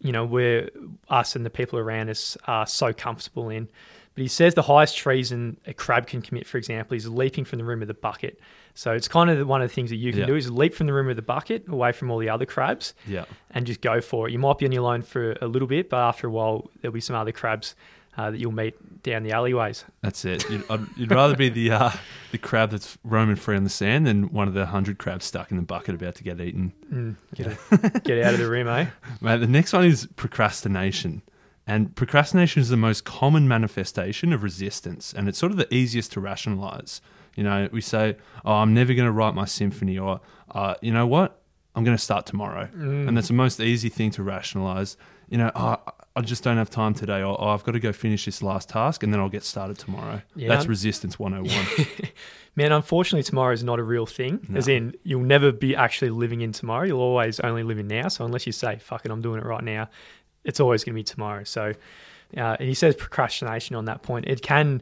you 0.00 0.12
know, 0.12 0.24
we're 0.24 0.70
us 1.10 1.36
and 1.36 1.44
the 1.44 1.50
people 1.50 1.78
around 1.78 2.08
us 2.08 2.36
are 2.46 2.66
so 2.66 2.92
comfortable 2.92 3.48
in. 3.50 3.68
But 4.14 4.22
he 4.22 4.28
says 4.28 4.54
the 4.54 4.62
highest 4.62 4.96
treason 4.96 5.58
a 5.66 5.74
crab 5.74 6.06
can 6.06 6.22
commit, 6.22 6.46
for 6.46 6.56
example, 6.56 6.96
is 6.96 7.06
leaping 7.06 7.44
from 7.44 7.58
the 7.58 7.64
rim 7.66 7.82
of 7.82 7.88
the 7.88 7.92
bucket. 7.94 8.40
So 8.72 8.92
it's 8.92 9.08
kind 9.08 9.28
of 9.28 9.46
one 9.46 9.60
of 9.60 9.68
the 9.68 9.74
things 9.74 9.90
that 9.90 9.96
you 9.96 10.10
can 10.12 10.20
Yeah. 10.20 10.26
do 10.26 10.36
is 10.36 10.50
leap 10.50 10.74
from 10.74 10.86
the 10.86 10.92
rim 10.94 11.08
of 11.10 11.16
the 11.16 11.22
bucket 11.22 11.68
away 11.68 11.92
from 11.92 12.10
all 12.10 12.18
the 12.18 12.30
other 12.30 12.46
crabs 12.46 12.94
Yeah. 13.06 13.24
and 13.50 13.66
just 13.66 13.80
go 13.82 14.00
for 14.00 14.26
it. 14.28 14.32
You 14.32 14.38
might 14.38 14.56
be 14.58 14.64
on 14.66 14.72
your 14.72 14.90
own 14.90 15.02
for 15.02 15.32
a 15.42 15.46
little 15.46 15.68
bit, 15.68 15.90
but 15.90 15.98
after 15.98 16.28
a 16.28 16.30
while, 16.30 16.70
there'll 16.80 16.94
be 16.94 17.00
some 17.00 17.16
other 17.16 17.32
crabs 17.32 17.74
uh, 18.16 18.30
that 18.30 18.38
you'll 18.38 18.52
meet 18.52 19.02
down 19.02 19.22
the 19.22 19.32
alleyways. 19.32 19.84
That's 20.02 20.24
it. 20.24 20.48
You'd, 20.50 20.64
you'd 20.96 21.10
rather 21.12 21.36
be 21.36 21.48
the 21.48 21.70
uh, 21.72 21.90
the 22.32 22.38
crab 22.38 22.70
that's 22.70 22.98
roaming 23.04 23.36
free 23.36 23.56
on 23.56 23.64
the 23.64 23.70
sand 23.70 24.06
than 24.06 24.32
one 24.32 24.48
of 24.48 24.54
the 24.54 24.66
hundred 24.66 24.98
crabs 24.98 25.24
stuck 25.24 25.50
in 25.50 25.56
the 25.56 25.62
bucket 25.62 25.94
about 25.94 26.14
to 26.16 26.24
get 26.24 26.40
eaten. 26.40 26.72
Mm, 26.92 27.16
get, 27.34 28.02
get 28.04 28.22
out 28.24 28.34
of 28.34 28.40
the 28.40 28.48
rim, 28.48 28.68
eh? 28.68 28.86
Mate, 29.20 29.38
the 29.38 29.46
next 29.46 29.72
one 29.72 29.84
is 29.84 30.08
procrastination. 30.16 31.22
And 31.68 31.94
procrastination 31.96 32.62
is 32.62 32.68
the 32.68 32.76
most 32.76 33.04
common 33.04 33.48
manifestation 33.48 34.32
of 34.32 34.42
resistance, 34.44 35.12
and 35.12 35.28
it's 35.28 35.36
sort 35.38 35.50
of 35.50 35.58
the 35.58 35.72
easiest 35.74 36.12
to 36.12 36.20
rationalize. 36.20 37.00
You 37.34 37.42
know, 37.42 37.68
we 37.72 37.80
say, 37.80 38.16
"Oh, 38.44 38.52
I'm 38.54 38.72
never 38.72 38.94
going 38.94 39.06
to 39.06 39.12
write 39.12 39.34
my 39.34 39.46
symphony," 39.46 39.98
or 39.98 40.20
uh, 40.52 40.74
"You 40.80 40.92
know 40.92 41.06
what? 41.08 41.42
I'm 41.74 41.82
going 41.82 41.96
to 41.96 42.02
start 42.02 42.24
tomorrow," 42.24 42.68
Mm. 42.74 43.08
and 43.08 43.16
that's 43.16 43.28
the 43.28 43.34
most 43.34 43.58
easy 43.60 43.88
thing 43.88 44.12
to 44.12 44.22
rationalize. 44.22 44.96
You 45.28 45.38
know, 45.38 45.50
oh, 45.56 45.78
I 46.16 46.22
just 46.22 46.42
don't 46.42 46.56
have 46.56 46.70
time 46.70 46.94
today, 46.94 47.22
or 47.22 47.40
oh, 47.40 47.48
I've 47.48 47.62
got 47.62 47.72
to 47.72 47.80
go 47.80 47.92
finish 47.92 48.24
this 48.24 48.42
last 48.42 48.70
task, 48.70 49.02
and 49.02 49.12
then 49.12 49.20
I'll 49.20 49.28
get 49.28 49.44
started 49.44 49.78
tomorrow. 49.78 50.22
Yeah. 50.34 50.48
That's 50.48 50.66
resistance 50.66 51.18
101. 51.18 51.86
Man, 52.56 52.72
unfortunately, 52.72 53.22
tomorrow 53.22 53.52
is 53.52 53.62
not 53.62 53.78
a 53.78 53.82
real 53.82 54.06
thing. 54.06 54.46
As 54.54 54.66
in, 54.66 54.94
you'll 55.02 55.20
never 55.20 55.52
be 55.52 55.76
actually 55.76 56.08
living 56.10 56.40
in 56.40 56.52
tomorrow. 56.52 56.86
You'll 56.86 57.00
always 57.02 57.38
only 57.40 57.62
live 57.62 57.78
in 57.78 57.86
now. 57.86 58.08
So 58.08 58.24
unless 58.24 58.46
you 58.46 58.52
say, 58.52 58.78
fuck 58.78 59.04
it, 59.04 59.10
I'm 59.10 59.20
doing 59.20 59.40
it 59.40 59.44
right 59.44 59.62
now, 59.62 59.90
it's 60.42 60.58
always 60.58 60.82
going 60.82 60.94
to 60.94 60.98
be 60.98 61.04
tomorrow. 61.04 61.44
So 61.44 61.74
uh, 62.36 62.56
and 62.58 62.66
he 62.68 62.74
says 62.74 62.96
procrastination 62.96 63.76
on 63.76 63.84
that 63.84 64.02
point. 64.02 64.24
It 64.26 64.40
can 64.42 64.80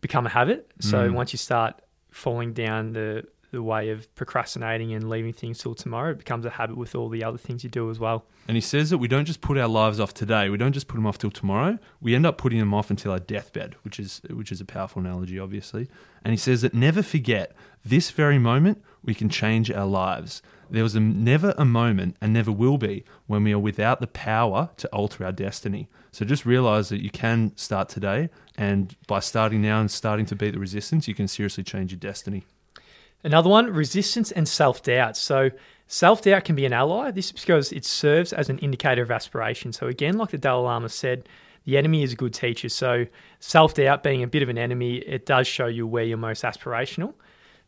become 0.00 0.26
a 0.26 0.30
habit. 0.30 0.70
So 0.80 1.08
Mm. 1.08 1.14
once 1.14 1.32
you 1.32 1.38
start 1.38 1.80
falling 2.10 2.52
down 2.52 2.92
the 2.92 3.24
the 3.52 3.62
way 3.62 3.90
of 3.90 4.12
procrastinating 4.14 4.92
and 4.94 5.08
leaving 5.08 5.32
things 5.32 5.58
till 5.58 5.74
tomorrow. 5.74 6.10
It 6.10 6.18
becomes 6.18 6.44
a 6.44 6.50
habit 6.50 6.76
with 6.76 6.94
all 6.94 7.08
the 7.08 7.22
other 7.22 7.38
things 7.38 7.62
you 7.62 7.70
do 7.70 7.90
as 7.90 8.00
well. 8.00 8.24
And 8.48 8.56
he 8.56 8.60
says 8.60 8.90
that 8.90 8.98
we 8.98 9.08
don't 9.08 9.26
just 9.26 9.42
put 9.42 9.58
our 9.58 9.68
lives 9.68 10.00
off 10.00 10.14
today. 10.14 10.48
We 10.48 10.56
don't 10.56 10.72
just 10.72 10.88
put 10.88 10.96
them 10.96 11.06
off 11.06 11.18
till 11.18 11.30
tomorrow. 11.30 11.78
We 12.00 12.14
end 12.14 12.26
up 12.26 12.38
putting 12.38 12.58
them 12.58 12.74
off 12.74 12.90
until 12.90 13.12
our 13.12 13.20
deathbed, 13.20 13.76
which 13.82 14.00
is 14.00 14.22
which 14.30 14.50
is 14.50 14.60
a 14.60 14.64
powerful 14.64 15.00
analogy, 15.00 15.38
obviously. 15.38 15.88
And 16.24 16.32
he 16.32 16.38
says 16.38 16.62
that 16.62 16.74
never 16.74 17.02
forget 17.02 17.54
this 17.84 18.10
very 18.10 18.38
moment 18.38 18.82
we 19.04 19.14
can 19.14 19.28
change 19.28 19.70
our 19.70 19.86
lives. 19.86 20.40
There 20.70 20.82
was 20.82 20.94
a, 20.94 21.00
never 21.00 21.54
a 21.58 21.66
moment, 21.66 22.16
and 22.22 22.32
never 22.32 22.50
will 22.50 22.78
be, 22.78 23.04
when 23.26 23.44
we 23.44 23.52
are 23.52 23.58
without 23.58 24.00
the 24.00 24.06
power 24.06 24.70
to 24.78 24.88
alter 24.88 25.24
our 25.24 25.32
destiny. 25.32 25.88
So 26.12 26.24
just 26.24 26.46
realize 26.46 26.88
that 26.88 27.02
you 27.02 27.10
can 27.10 27.52
start 27.56 27.90
today, 27.90 28.30
and 28.56 28.96
by 29.06 29.20
starting 29.20 29.60
now 29.60 29.80
and 29.80 29.90
starting 29.90 30.24
to 30.26 30.36
beat 30.36 30.52
the 30.52 30.58
resistance, 30.58 31.06
you 31.06 31.14
can 31.14 31.28
seriously 31.28 31.64
change 31.64 31.92
your 31.92 31.98
destiny. 31.98 32.44
Another 33.24 33.48
one, 33.48 33.72
resistance 33.72 34.32
and 34.32 34.48
self 34.48 34.82
doubt. 34.82 35.16
So, 35.16 35.50
self 35.86 36.22
doubt 36.22 36.44
can 36.44 36.56
be 36.56 36.66
an 36.66 36.72
ally. 36.72 37.10
This 37.10 37.26
is 37.26 37.32
because 37.32 37.72
it 37.72 37.84
serves 37.84 38.32
as 38.32 38.48
an 38.48 38.58
indicator 38.58 39.02
of 39.02 39.10
aspiration. 39.10 39.72
So, 39.72 39.86
again, 39.86 40.18
like 40.18 40.30
the 40.30 40.38
Dalai 40.38 40.64
Lama 40.64 40.88
said, 40.88 41.28
the 41.64 41.78
enemy 41.78 42.02
is 42.02 42.12
a 42.12 42.16
good 42.16 42.34
teacher. 42.34 42.68
So, 42.68 43.06
self 43.38 43.74
doubt 43.74 44.02
being 44.02 44.22
a 44.22 44.26
bit 44.26 44.42
of 44.42 44.48
an 44.48 44.58
enemy, 44.58 44.96
it 44.96 45.26
does 45.26 45.46
show 45.46 45.66
you 45.66 45.86
where 45.86 46.04
you're 46.04 46.18
most 46.18 46.42
aspirational. 46.42 47.14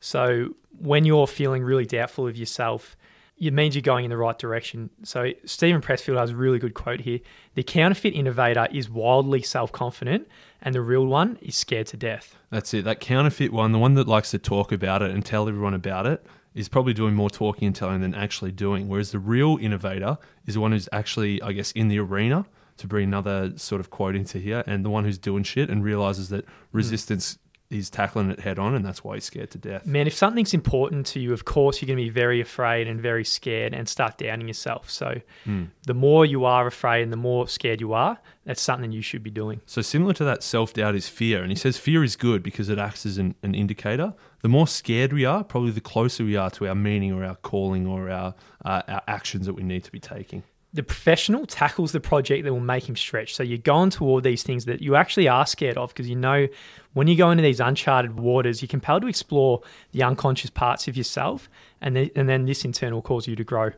So, 0.00 0.54
when 0.78 1.04
you're 1.04 1.26
feeling 1.26 1.62
really 1.62 1.86
doubtful 1.86 2.26
of 2.26 2.36
yourself, 2.36 2.96
it 3.38 3.52
means 3.52 3.74
you're 3.74 3.82
going 3.82 4.04
in 4.04 4.10
the 4.10 4.16
right 4.16 4.38
direction. 4.38 4.90
So, 5.02 5.32
Steven 5.44 5.80
Pressfield 5.80 6.18
has 6.18 6.30
a 6.30 6.36
really 6.36 6.58
good 6.58 6.74
quote 6.74 7.00
here 7.00 7.20
The 7.54 7.62
counterfeit 7.62 8.14
innovator 8.14 8.68
is 8.72 8.88
wildly 8.88 9.42
self 9.42 9.72
confident, 9.72 10.28
and 10.62 10.74
the 10.74 10.80
real 10.80 11.06
one 11.06 11.38
is 11.42 11.56
scared 11.56 11.86
to 11.88 11.96
death. 11.96 12.36
That's 12.50 12.72
it. 12.74 12.84
That 12.84 13.00
counterfeit 13.00 13.52
one, 13.52 13.72
the 13.72 13.78
one 13.78 13.94
that 13.94 14.08
likes 14.08 14.30
to 14.30 14.38
talk 14.38 14.72
about 14.72 15.02
it 15.02 15.10
and 15.10 15.24
tell 15.24 15.48
everyone 15.48 15.74
about 15.74 16.06
it, 16.06 16.24
is 16.54 16.68
probably 16.68 16.94
doing 16.94 17.14
more 17.14 17.30
talking 17.30 17.66
and 17.66 17.76
telling 17.76 18.00
than 18.00 18.14
actually 18.14 18.52
doing. 18.52 18.88
Whereas 18.88 19.10
the 19.10 19.18
real 19.18 19.58
innovator 19.60 20.18
is 20.46 20.54
the 20.54 20.60
one 20.60 20.72
who's 20.72 20.88
actually, 20.92 21.42
I 21.42 21.52
guess, 21.52 21.72
in 21.72 21.88
the 21.88 21.98
arena, 21.98 22.46
to 22.76 22.86
bring 22.86 23.04
another 23.04 23.52
sort 23.56 23.80
of 23.80 23.90
quote 23.90 24.14
into 24.14 24.38
here, 24.38 24.62
and 24.66 24.84
the 24.84 24.90
one 24.90 25.04
who's 25.04 25.18
doing 25.18 25.42
shit 25.42 25.70
and 25.70 25.84
realizes 25.84 26.28
that 26.28 26.44
hmm. 26.44 26.50
resistance 26.72 27.38
he's 27.70 27.90
tackling 27.90 28.30
it 28.30 28.40
head 28.40 28.58
on, 28.58 28.74
and 28.74 28.84
that's 28.84 29.02
why 29.02 29.14
he's 29.14 29.24
scared 29.24 29.50
to 29.52 29.58
death. 29.58 29.84
Man, 29.86 30.06
if 30.06 30.14
something's 30.14 30.54
important 30.54 31.06
to 31.06 31.20
you, 31.20 31.32
of 31.32 31.44
course 31.44 31.80
you're 31.80 31.86
going 31.86 31.98
to 31.98 32.04
be 32.04 32.10
very 32.10 32.40
afraid 32.40 32.86
and 32.86 33.00
very 33.00 33.24
scared 33.24 33.74
and 33.74 33.88
start 33.88 34.18
doubting 34.18 34.46
yourself. 34.48 34.90
So, 34.90 35.20
Hmm. 35.44 35.64
the 35.86 35.94
more 35.94 36.24
you 36.26 36.44
are 36.44 36.66
afraid 36.66 37.02
and 37.02 37.12
the 37.12 37.16
more 37.16 37.48
scared 37.48 37.80
you 37.80 37.92
are, 37.92 38.18
that's 38.44 38.60
something 38.60 38.92
you 38.92 39.02
should 39.02 39.22
be 39.22 39.30
doing. 39.30 39.60
So 39.66 39.82
similar 39.82 40.12
to 40.14 40.24
that, 40.24 40.42
self 40.42 40.72
doubt 40.74 40.94
is 40.94 41.08
fear, 41.08 41.42
and 41.42 41.50
he 41.50 41.56
says 41.56 41.76
fear 41.78 42.04
is 42.04 42.16
good 42.16 42.42
because 42.42 42.68
it 42.68 42.78
acts 42.78 43.04
as 43.06 43.18
an, 43.18 43.34
an 43.42 43.54
indicator. 43.54 44.14
The 44.42 44.48
more 44.48 44.68
scared 44.68 45.12
we 45.12 45.24
are, 45.24 45.42
probably 45.42 45.70
the 45.70 45.80
closer 45.80 46.24
we 46.24 46.36
are 46.36 46.50
to 46.50 46.68
our 46.68 46.74
meaning 46.74 47.12
or 47.12 47.24
our 47.24 47.36
calling 47.36 47.86
or 47.86 48.10
our 48.10 48.34
uh, 48.64 48.82
our 48.88 49.02
actions 49.08 49.46
that 49.46 49.54
we 49.54 49.62
need 49.62 49.84
to 49.84 49.92
be 49.92 50.00
taking. 50.00 50.42
The 50.74 50.82
professional 50.82 51.46
tackles 51.46 51.92
the 51.92 52.00
project 52.00 52.44
that 52.44 52.52
will 52.52 52.60
make 52.60 52.88
him 52.88 52.96
stretch. 52.96 53.34
So 53.34 53.42
you're 53.42 53.58
going 53.58 53.90
toward 53.90 54.24
these 54.24 54.42
things 54.42 54.66
that 54.66 54.82
you 54.82 54.96
actually 54.96 55.28
are 55.28 55.46
scared 55.46 55.78
of 55.78 55.90
because 55.94 56.08
you 56.08 56.16
know 56.16 56.48
when 56.92 57.06
you 57.06 57.16
go 57.16 57.30
into 57.30 57.42
these 57.42 57.60
uncharted 57.60 58.18
waters, 58.18 58.60
you're 58.60 58.68
compelled 58.68 59.02
to 59.02 59.08
explore 59.08 59.62
the 59.92 60.02
unconscious 60.02 60.50
parts 60.50 60.88
of 60.88 60.96
yourself, 60.96 61.48
and, 61.80 61.94
then 61.94 62.10
and 62.16 62.28
then 62.28 62.44
this 62.44 62.64
in 62.64 62.72
turn 62.72 62.92
will 62.92 63.02
cause 63.02 63.26
you 63.26 63.36
to 63.36 63.44
grow. 63.44 63.70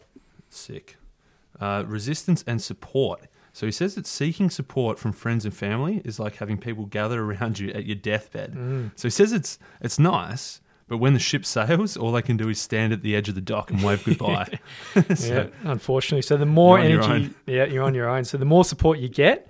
Sick. 0.48 0.96
Uh, 1.60 1.84
resistance 1.86 2.42
and 2.46 2.60
support. 2.60 3.20
So 3.52 3.64
he 3.64 3.72
says 3.72 3.94
that 3.94 4.06
seeking 4.06 4.50
support 4.50 4.98
from 4.98 5.12
friends 5.12 5.46
and 5.46 5.54
family 5.54 6.02
is 6.04 6.18
like 6.20 6.36
having 6.36 6.58
people 6.58 6.84
gather 6.84 7.22
around 7.22 7.58
you 7.58 7.70
at 7.70 7.86
your 7.86 7.96
deathbed. 7.96 8.52
So 8.96 9.08
he 9.08 9.10
says 9.10 9.32
it's 9.32 9.58
it's 9.80 9.98
nice, 9.98 10.60
but 10.88 10.98
when 10.98 11.14
the 11.14 11.18
ship 11.18 11.44
sails, 11.44 11.96
all 11.96 12.12
they 12.12 12.22
can 12.22 12.36
do 12.36 12.48
is 12.48 12.60
stand 12.60 12.92
at 12.92 13.02
the 13.02 13.16
edge 13.16 13.28
of 13.28 13.34
the 13.34 13.40
dock 13.40 13.70
and 13.70 13.82
wave 13.82 14.04
goodbye. 14.04 14.60
so, 15.14 15.34
yeah, 15.34 15.46
unfortunately. 15.70 16.22
So 16.22 16.36
the 16.36 16.46
more 16.46 16.78
energy, 16.78 17.34
yeah, 17.46 17.64
you're 17.64 17.82
on 17.82 17.94
your 17.94 18.08
own. 18.08 18.24
So 18.24 18.38
the 18.38 18.44
more 18.44 18.64
support 18.64 18.98
you 18.98 19.08
get, 19.08 19.48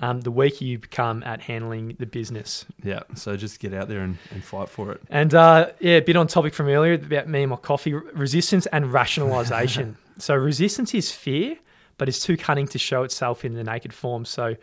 um, 0.00 0.20
the 0.20 0.30
weaker 0.30 0.64
you 0.64 0.78
become 0.78 1.24
at 1.24 1.40
handling 1.42 1.96
the 1.98 2.06
business. 2.06 2.64
yeah, 2.84 3.00
so 3.16 3.36
just 3.36 3.58
get 3.58 3.74
out 3.74 3.88
there 3.88 4.00
and, 4.00 4.18
and 4.30 4.44
fight 4.44 4.68
for 4.68 4.92
it. 4.92 5.02
And 5.10 5.34
uh, 5.34 5.70
yeah, 5.80 5.96
a 5.96 6.02
bit 6.02 6.14
on 6.14 6.28
topic 6.28 6.54
from 6.54 6.68
earlier 6.68 6.94
about 6.94 7.28
me 7.28 7.42
and 7.42 7.50
my 7.50 7.56
coffee 7.56 7.94
resistance 7.94 8.66
and 8.66 8.92
rationalization. 8.92 9.96
so 10.18 10.36
resistance 10.36 10.94
is 10.94 11.10
fear, 11.10 11.56
but 11.96 12.08
it's 12.08 12.20
too 12.20 12.36
cunning 12.36 12.68
to 12.68 12.78
show 12.78 13.02
itself 13.02 13.44
in 13.44 13.54
the 13.54 13.64
naked 13.64 13.92
form. 13.92 14.24
So 14.24 14.54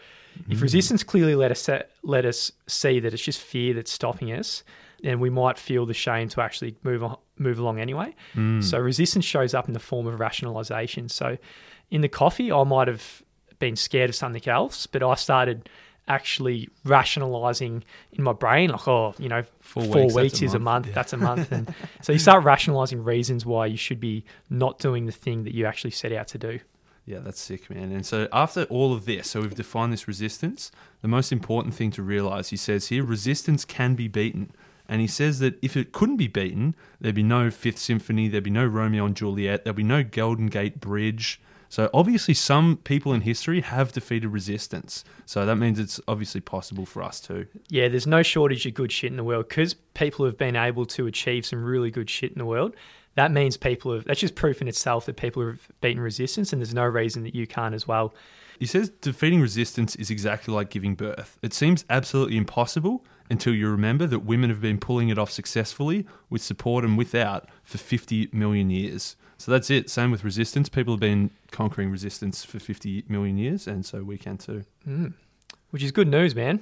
if 0.49 0.61
resistance 0.61 1.03
clearly 1.03 1.35
let 1.35 1.51
us 1.51 1.69
let 2.03 2.25
us 2.25 2.51
see 2.67 2.99
that 2.99 3.13
it's 3.13 3.23
just 3.23 3.41
fear 3.41 3.73
that's 3.73 3.91
stopping 3.91 4.31
us, 4.31 4.63
then 5.05 5.19
we 5.19 5.29
might 5.29 5.57
feel 5.57 5.85
the 5.85 5.93
shame 5.93 6.29
to 6.29 6.41
actually 6.41 6.75
move 6.83 7.03
on, 7.03 7.17
move 7.37 7.59
along 7.59 7.79
anyway. 7.79 8.15
Hmm. 8.33 8.61
So 8.61 8.79
resistance 8.79 9.25
shows 9.25 9.53
up 9.53 9.67
in 9.67 9.73
the 9.73 9.79
form 9.79 10.07
of 10.07 10.19
rationalization. 10.19 11.09
So 11.09 11.37
in 11.91 12.01
the 12.01 12.09
coffee, 12.09 12.51
I 12.51 12.63
might 12.63 12.87
have 12.87 13.21
been 13.59 13.75
scared 13.75 14.09
of 14.09 14.15
something 14.15 14.47
else, 14.47 14.87
but 14.87 15.03
I 15.03 15.15
started 15.15 15.69
actually 16.07 16.69
rationalizing 16.83 17.83
in 18.11 18.23
my 18.23 18.33
brain, 18.33 18.69
like, 18.69 18.87
oh, 18.87 19.15
you 19.17 19.27
know, 19.29 19.43
Four 19.59 19.83
four, 19.85 20.03
weeks, 20.03 20.13
weeks, 20.15 20.41
a 20.41 20.45
is 20.45 20.53
a 20.53 20.59
month. 20.59 20.85
month, 20.85 20.95
that's 20.95 21.13
a 21.13 21.17
month. 21.29 21.51
And 21.51 21.73
so 22.01 22.13
you 22.13 22.19
start 22.19 22.43
rationalizing 22.43 23.03
reasons 23.03 23.45
why 23.45 23.65
you 23.65 23.77
should 23.77 23.99
be 23.99 24.23
not 24.49 24.79
doing 24.79 25.05
the 25.05 25.11
thing 25.11 25.43
that 25.43 25.53
you 25.55 25.65
actually 25.65 25.91
set 25.91 26.11
out 26.11 26.27
to 26.29 26.37
do. 26.37 26.59
Yeah, 27.05 27.19
that's 27.19 27.39
sick, 27.39 27.69
man. 27.69 27.91
And 27.91 28.05
so 28.05 28.27
after 28.33 28.63
all 28.63 28.93
of 28.93 29.05
this, 29.05 29.29
so 29.29 29.41
we've 29.41 29.53
defined 29.53 29.93
this 29.93 30.07
resistance. 30.07 30.71
The 31.01 31.07
most 31.07 31.31
important 31.31 31.75
thing 31.75 31.91
to 31.91 32.01
realize, 32.01 32.49
he 32.49 32.57
says 32.57 32.87
here, 32.87 33.03
resistance 33.03 33.63
can 33.63 33.93
be 33.93 34.07
beaten. 34.07 34.51
And 34.87 35.01
he 35.01 35.07
says 35.07 35.39
that 35.39 35.57
if 35.61 35.75
it 35.75 35.91
couldn't 35.91 36.17
be 36.17 36.27
beaten, 36.27 36.75
there'd 36.99 37.15
be 37.15 37.23
no 37.23 37.49
Fifth 37.49 37.79
Symphony, 37.79 38.27
there'd 38.27 38.43
be 38.43 38.49
no 38.49 38.65
Romeo 38.65 39.05
and 39.05 39.15
Juliet, 39.15 39.63
there'd 39.63 39.75
be 39.75 39.83
no 39.83 40.03
Golden 40.03 40.47
Gate 40.47 40.79
Bridge. 40.79 41.41
So 41.69 41.89
obviously, 41.93 42.33
some 42.33 42.77
people 42.77 43.11
in 43.13 43.21
history 43.21 43.61
have 43.61 43.91
defeated 43.91 44.29
resistance. 44.29 45.03
So 45.25 45.45
that 45.45 45.55
means 45.55 45.79
it's 45.79 45.99
obviously 46.07 46.41
possible 46.41 46.85
for 46.85 47.03
us 47.03 47.19
too. 47.19 47.47
Yeah, 47.69 47.87
there's 47.89 48.07
no 48.07 48.23
shortage 48.23 48.65
of 48.65 48.73
good 48.75 48.91
shit 48.91 49.11
in 49.11 49.17
the 49.17 49.23
world 49.23 49.49
because 49.49 49.73
people 49.93 50.25
have 50.25 50.37
been 50.37 50.55
able 50.55 50.85
to 50.85 51.07
achieve 51.07 51.45
some 51.45 51.63
really 51.63 51.91
good 51.91 52.09
shit 52.09 52.31
in 52.31 52.37
the 52.37 52.45
world. 52.45 52.75
That 53.15 53.31
means 53.31 53.57
people 53.57 53.93
have, 53.93 54.05
that's 54.05 54.19
just 54.19 54.35
proof 54.35 54.61
in 54.61 54.67
itself 54.67 55.05
that 55.05 55.15
people 55.15 55.45
have 55.45 55.67
beaten 55.81 56.01
resistance, 56.01 56.53
and 56.53 56.61
there's 56.61 56.73
no 56.73 56.85
reason 56.85 57.23
that 57.23 57.33
you 57.33 57.47
can't 57.47 57.73
as 57.73 57.87
well. 57.87 58.13
He 58.59 58.65
says 58.65 58.89
defeating 58.89 59.41
resistance 59.41 59.95
is 59.95 60.09
exactly 60.09 60.53
like 60.53 60.69
giving 60.69 60.95
birth. 60.95 61.37
It 61.41 61.53
seems 61.53 61.83
absolutely 61.89 62.37
impossible 62.37 63.03
until 63.29 63.53
you 63.53 63.69
remember 63.69 64.05
that 64.07 64.19
women 64.19 64.49
have 64.49 64.61
been 64.61 64.77
pulling 64.79 65.09
it 65.09 65.17
off 65.17 65.31
successfully 65.31 66.05
with 66.29 66.41
support 66.41 66.83
and 66.85 66.97
without 66.97 67.47
for 67.63 67.77
50 67.77 68.29
million 68.31 68.69
years. 68.69 69.15
So 69.37 69.51
that's 69.51 69.69
it. 69.69 69.89
Same 69.89 70.11
with 70.11 70.23
resistance. 70.23 70.69
People 70.69 70.93
have 70.93 70.99
been 71.01 71.29
conquering 71.51 71.89
resistance 71.91 72.45
for 72.45 72.59
50 72.59 73.03
million 73.09 73.37
years, 73.37 73.67
and 73.67 73.85
so 73.85 74.03
we 74.03 74.17
can 74.17 74.37
too. 74.37 74.63
Which 75.71 75.83
is 75.83 75.91
good 75.91 76.07
news, 76.07 76.33
man. 76.35 76.61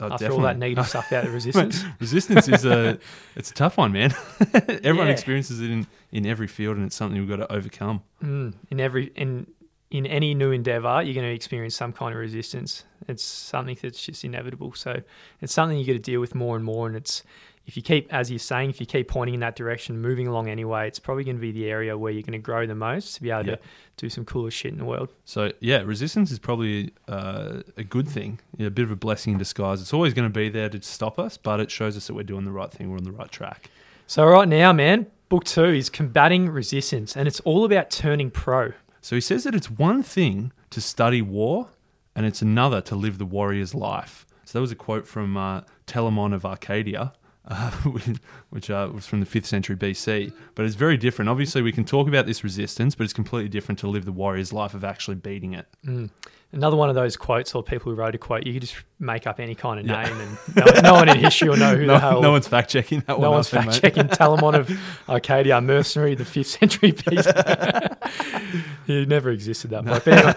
Oh, 0.00 0.10
After 0.12 0.30
all 0.32 0.40
that 0.42 0.58
negative 0.58 0.86
stuff 0.88 1.12
out 1.12 1.24
of 1.26 1.34
resistance. 1.34 1.84
resistance 2.00 2.48
is 2.48 2.64
a 2.64 2.98
it's 3.36 3.50
a 3.50 3.54
tough 3.54 3.76
one, 3.76 3.92
man. 3.92 4.14
Everyone 4.54 5.06
Yeah. 5.08 5.12
experiences 5.12 5.60
it 5.60 5.70
in, 5.70 5.86
in 6.12 6.24
every 6.26 6.46
field, 6.46 6.76
and 6.76 6.86
it's 6.86 6.94
something 6.96 7.18
we've 7.20 7.28
got 7.28 7.36
to 7.44 7.52
overcome. 7.52 8.02
Mm, 8.22 8.54
in 8.70 8.78
every 8.80 9.12
in 9.16 9.46
in 9.90 10.06
any 10.06 10.34
new 10.34 10.50
endeavor, 10.50 11.02
you're 11.02 11.14
going 11.14 11.26
to 11.26 11.32
experience 11.34 11.74
some 11.74 11.92
kind 11.92 12.12
of 12.14 12.20
resistance. 12.20 12.84
It's 13.08 13.22
something 13.24 13.76
that's 13.80 14.02
just 14.04 14.22
inevitable. 14.24 14.74
So 14.74 15.00
it's 15.40 15.52
something 15.52 15.78
you 15.78 15.86
got 15.86 15.94
to 15.94 15.98
deal 15.98 16.20
with 16.20 16.34
more 16.34 16.56
and 16.56 16.64
more. 16.64 16.86
And 16.86 16.94
it's 16.96 17.22
if 17.66 17.76
you 17.76 17.82
keep, 17.82 18.12
as 18.12 18.30
you're 18.30 18.38
saying, 18.38 18.70
if 18.70 18.80
you 18.80 18.86
keep 18.86 19.08
pointing 19.08 19.34
in 19.34 19.40
that 19.40 19.56
direction, 19.56 19.98
moving 20.00 20.26
along 20.26 20.48
anyway, 20.48 20.88
it's 20.88 20.98
probably 20.98 21.24
going 21.24 21.36
to 21.36 21.40
be 21.40 21.52
the 21.52 21.70
area 21.70 21.96
where 21.96 22.12
you're 22.12 22.22
going 22.22 22.32
to 22.32 22.38
grow 22.38 22.66
the 22.66 22.74
most 22.74 23.14
to 23.16 23.22
be 23.22 23.30
able 23.30 23.46
Yeah. 23.46 23.54
to 23.56 23.60
do 23.96 24.08
some 24.10 24.24
cooler 24.24 24.50
shit 24.50 24.72
in 24.72 24.78
the 24.78 24.84
world. 24.84 25.10
So 25.24 25.52
yeah, 25.60 25.82
resistance 25.82 26.30
is 26.30 26.38
probably 26.38 26.92
uh, 27.08 27.60
a 27.76 27.84
good 27.84 28.08
thing, 28.08 28.40
yeah, 28.56 28.66
a 28.66 28.70
bit 28.70 28.84
of 28.84 28.90
a 28.90 28.96
blessing 28.96 29.32
in 29.34 29.38
disguise. 29.38 29.80
It's 29.80 29.92
always 29.94 30.12
going 30.14 30.28
to 30.30 30.32
be 30.32 30.48
there 30.50 30.68
to 30.68 30.82
stop 30.82 31.18
us, 31.18 31.36
but 31.38 31.60
it 31.60 31.70
shows 31.70 31.96
us 31.96 32.06
that 32.08 32.14
we're 32.14 32.22
doing 32.24 32.44
the 32.44 32.52
right 32.52 32.70
thing. 32.70 32.90
We're 32.90 32.98
on 32.98 33.04
the 33.04 33.12
right 33.12 33.30
track. 33.30 33.70
So 34.06 34.24
right 34.26 34.48
now, 34.48 34.72
man, 34.72 35.06
book 35.28 35.44
two 35.44 35.64
is 35.64 35.90
combating 35.90 36.48
resistance, 36.48 37.16
and 37.16 37.26
it's 37.28 37.40
all 37.40 37.64
about 37.66 37.90
turning 37.90 38.30
pro. 38.30 38.72
So 39.08 39.16
he 39.16 39.22
says 39.22 39.44
that 39.44 39.54
it's 39.54 39.70
one 39.70 40.02
thing 40.02 40.52
to 40.68 40.82
study 40.82 41.22
war, 41.22 41.70
and 42.14 42.26
it's 42.26 42.42
another 42.42 42.82
to 42.82 42.94
live 42.94 43.16
the 43.16 43.24
warrior's 43.24 43.74
life. 43.74 44.26
So 44.44 44.58
that 44.58 44.60
was 44.60 44.70
a 44.70 44.74
quote 44.74 45.06
from 45.06 45.34
uh, 45.34 45.62
Telamon 45.86 46.34
of 46.34 46.44
Arcadia, 46.44 47.14
uh, 47.50 47.70
which 48.50 48.68
uh, 48.70 48.90
was 48.92 49.06
from 49.06 49.20
the 49.20 49.26
5th 49.26 49.46
century 49.46 49.74
BC. 49.74 50.32
But 50.54 50.66
it's 50.66 50.74
very 50.74 50.96
different. 50.98 51.28
Obviously, 51.30 51.62
we 51.62 51.72
can 51.72 51.84
talk 51.84 52.06
about 52.06 52.26
this 52.26 52.44
resistance, 52.44 52.94
but 52.94 53.04
it's 53.04 53.12
completely 53.14 53.48
different 53.48 53.78
to 53.80 53.88
live 53.88 54.04
the 54.04 54.12
warrior's 54.12 54.52
life 54.52 54.74
of 54.74 54.84
actually 54.84 55.16
beating 55.16 55.54
it. 55.54 55.66
Another 56.52 56.76
one 56.76 56.88
of 56.90 56.94
those 56.94 57.16
quotes 57.16 57.54
or 57.54 57.62
people 57.62 57.90
who 57.92 57.96
wrote 57.96 58.14
a 58.14 58.18
quote, 58.18 58.46
you 58.46 58.52
could 58.54 58.62
just 58.62 58.76
make 58.98 59.26
up 59.26 59.38
any 59.40 59.54
kind 59.54 59.80
of 59.80 59.86
Yeah. 59.86 60.02
name, 60.04 60.20
and 60.20 60.56
no, 60.56 60.80
no 60.82 60.92
one 60.94 61.08
in 61.08 61.18
history 61.18 61.48
will 61.48 61.56
know 61.56 61.74
who 61.76 61.86
the 61.86 61.98
hell. 61.98 62.12
No, 62.14 62.20
no 62.20 62.32
one's 62.32 62.48
fact 62.48 62.70
checking 62.70 63.00
that 63.00 63.18
one. 63.18 63.22
No 63.22 63.30
one's 63.32 63.48
fact 63.50 63.80
checking 63.80 64.08
Telamon 64.08 64.54
of 64.54 64.70
Arcadia, 65.08 65.60
mercenary, 65.60 66.14
the 66.14 66.24
fifth 66.26 66.48
century 66.48 66.92
piece. 66.92 67.26
he 68.86 69.04
never 69.06 69.30
existed 69.30 69.70
that. 69.70 69.84
But 69.84 70.06
anyway, 70.06 70.34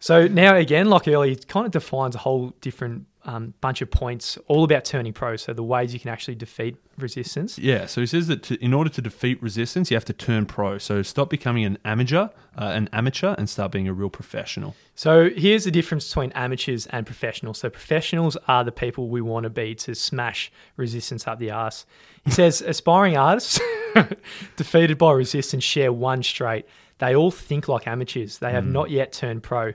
so 0.00 0.26
now 0.28 0.54
again, 0.56 0.88
like 0.90 1.08
earlier, 1.08 1.32
it 1.32 1.48
kind 1.48 1.66
of 1.66 1.72
defines 1.72 2.14
a 2.14 2.18
whole 2.18 2.50
different 2.60 3.06
um, 3.28 3.52
bunch 3.60 3.82
of 3.82 3.90
points 3.90 4.38
all 4.46 4.64
about 4.64 4.86
turning 4.86 5.12
pro. 5.12 5.36
So 5.36 5.52
the 5.52 5.62
ways 5.62 5.92
you 5.92 6.00
can 6.00 6.08
actually 6.08 6.34
defeat 6.34 6.76
resistance. 6.96 7.58
Yeah, 7.58 7.84
so 7.84 8.00
he 8.00 8.06
says 8.06 8.26
that 8.28 8.42
to, 8.44 8.54
in 8.64 8.72
order 8.72 8.88
to 8.88 9.02
defeat 9.02 9.40
resistance, 9.42 9.90
you 9.90 9.96
have 9.96 10.06
to 10.06 10.14
turn 10.14 10.46
pro. 10.46 10.78
So 10.78 11.02
stop 11.02 11.28
becoming 11.28 11.66
an 11.66 11.76
amateur, 11.84 12.28
uh, 12.56 12.72
an 12.72 12.88
amateur, 12.90 13.34
and 13.36 13.48
start 13.48 13.70
being 13.70 13.86
a 13.86 13.92
real 13.92 14.08
professional. 14.08 14.74
So 14.94 15.28
here's 15.28 15.64
the 15.64 15.70
difference 15.70 16.08
between 16.08 16.32
amateurs 16.32 16.86
and 16.86 17.04
professionals. 17.04 17.58
So 17.58 17.68
professionals 17.68 18.38
are 18.48 18.64
the 18.64 18.72
people 18.72 19.10
we 19.10 19.20
want 19.20 19.44
to 19.44 19.50
be 19.50 19.74
to 19.74 19.94
smash 19.94 20.50
resistance 20.78 21.28
up 21.28 21.38
the 21.38 21.50
ass. 21.50 21.84
He 22.24 22.30
says 22.30 22.62
aspiring 22.62 23.18
artists 23.18 23.60
defeated 24.56 24.96
by 24.96 25.12
resistance 25.12 25.64
share 25.64 25.92
one 25.92 26.22
trait. 26.22 26.64
They 26.96 27.14
all 27.14 27.30
think 27.30 27.68
like 27.68 27.86
amateurs. 27.86 28.38
They 28.38 28.52
have 28.52 28.66
not 28.66 28.88
yet 28.90 29.12
turned 29.12 29.42
pro. 29.42 29.74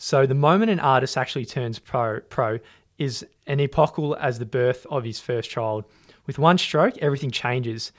So 0.00 0.26
the 0.26 0.34
moment 0.34 0.70
an 0.70 0.78
artist 0.78 1.18
actually 1.18 1.44
turns 1.44 1.80
pro, 1.80 2.20
pro 2.20 2.60
is 2.98 3.24
an 3.46 3.60
epochal 3.60 4.16
as 4.16 4.38
the 4.38 4.46
birth 4.46 4.86
of 4.90 5.04
his 5.04 5.20
first 5.20 5.50
child. 5.50 5.84
With 6.26 6.38
one 6.38 6.58
stroke, 6.58 6.98
everything 6.98 7.30
changes, 7.30 7.92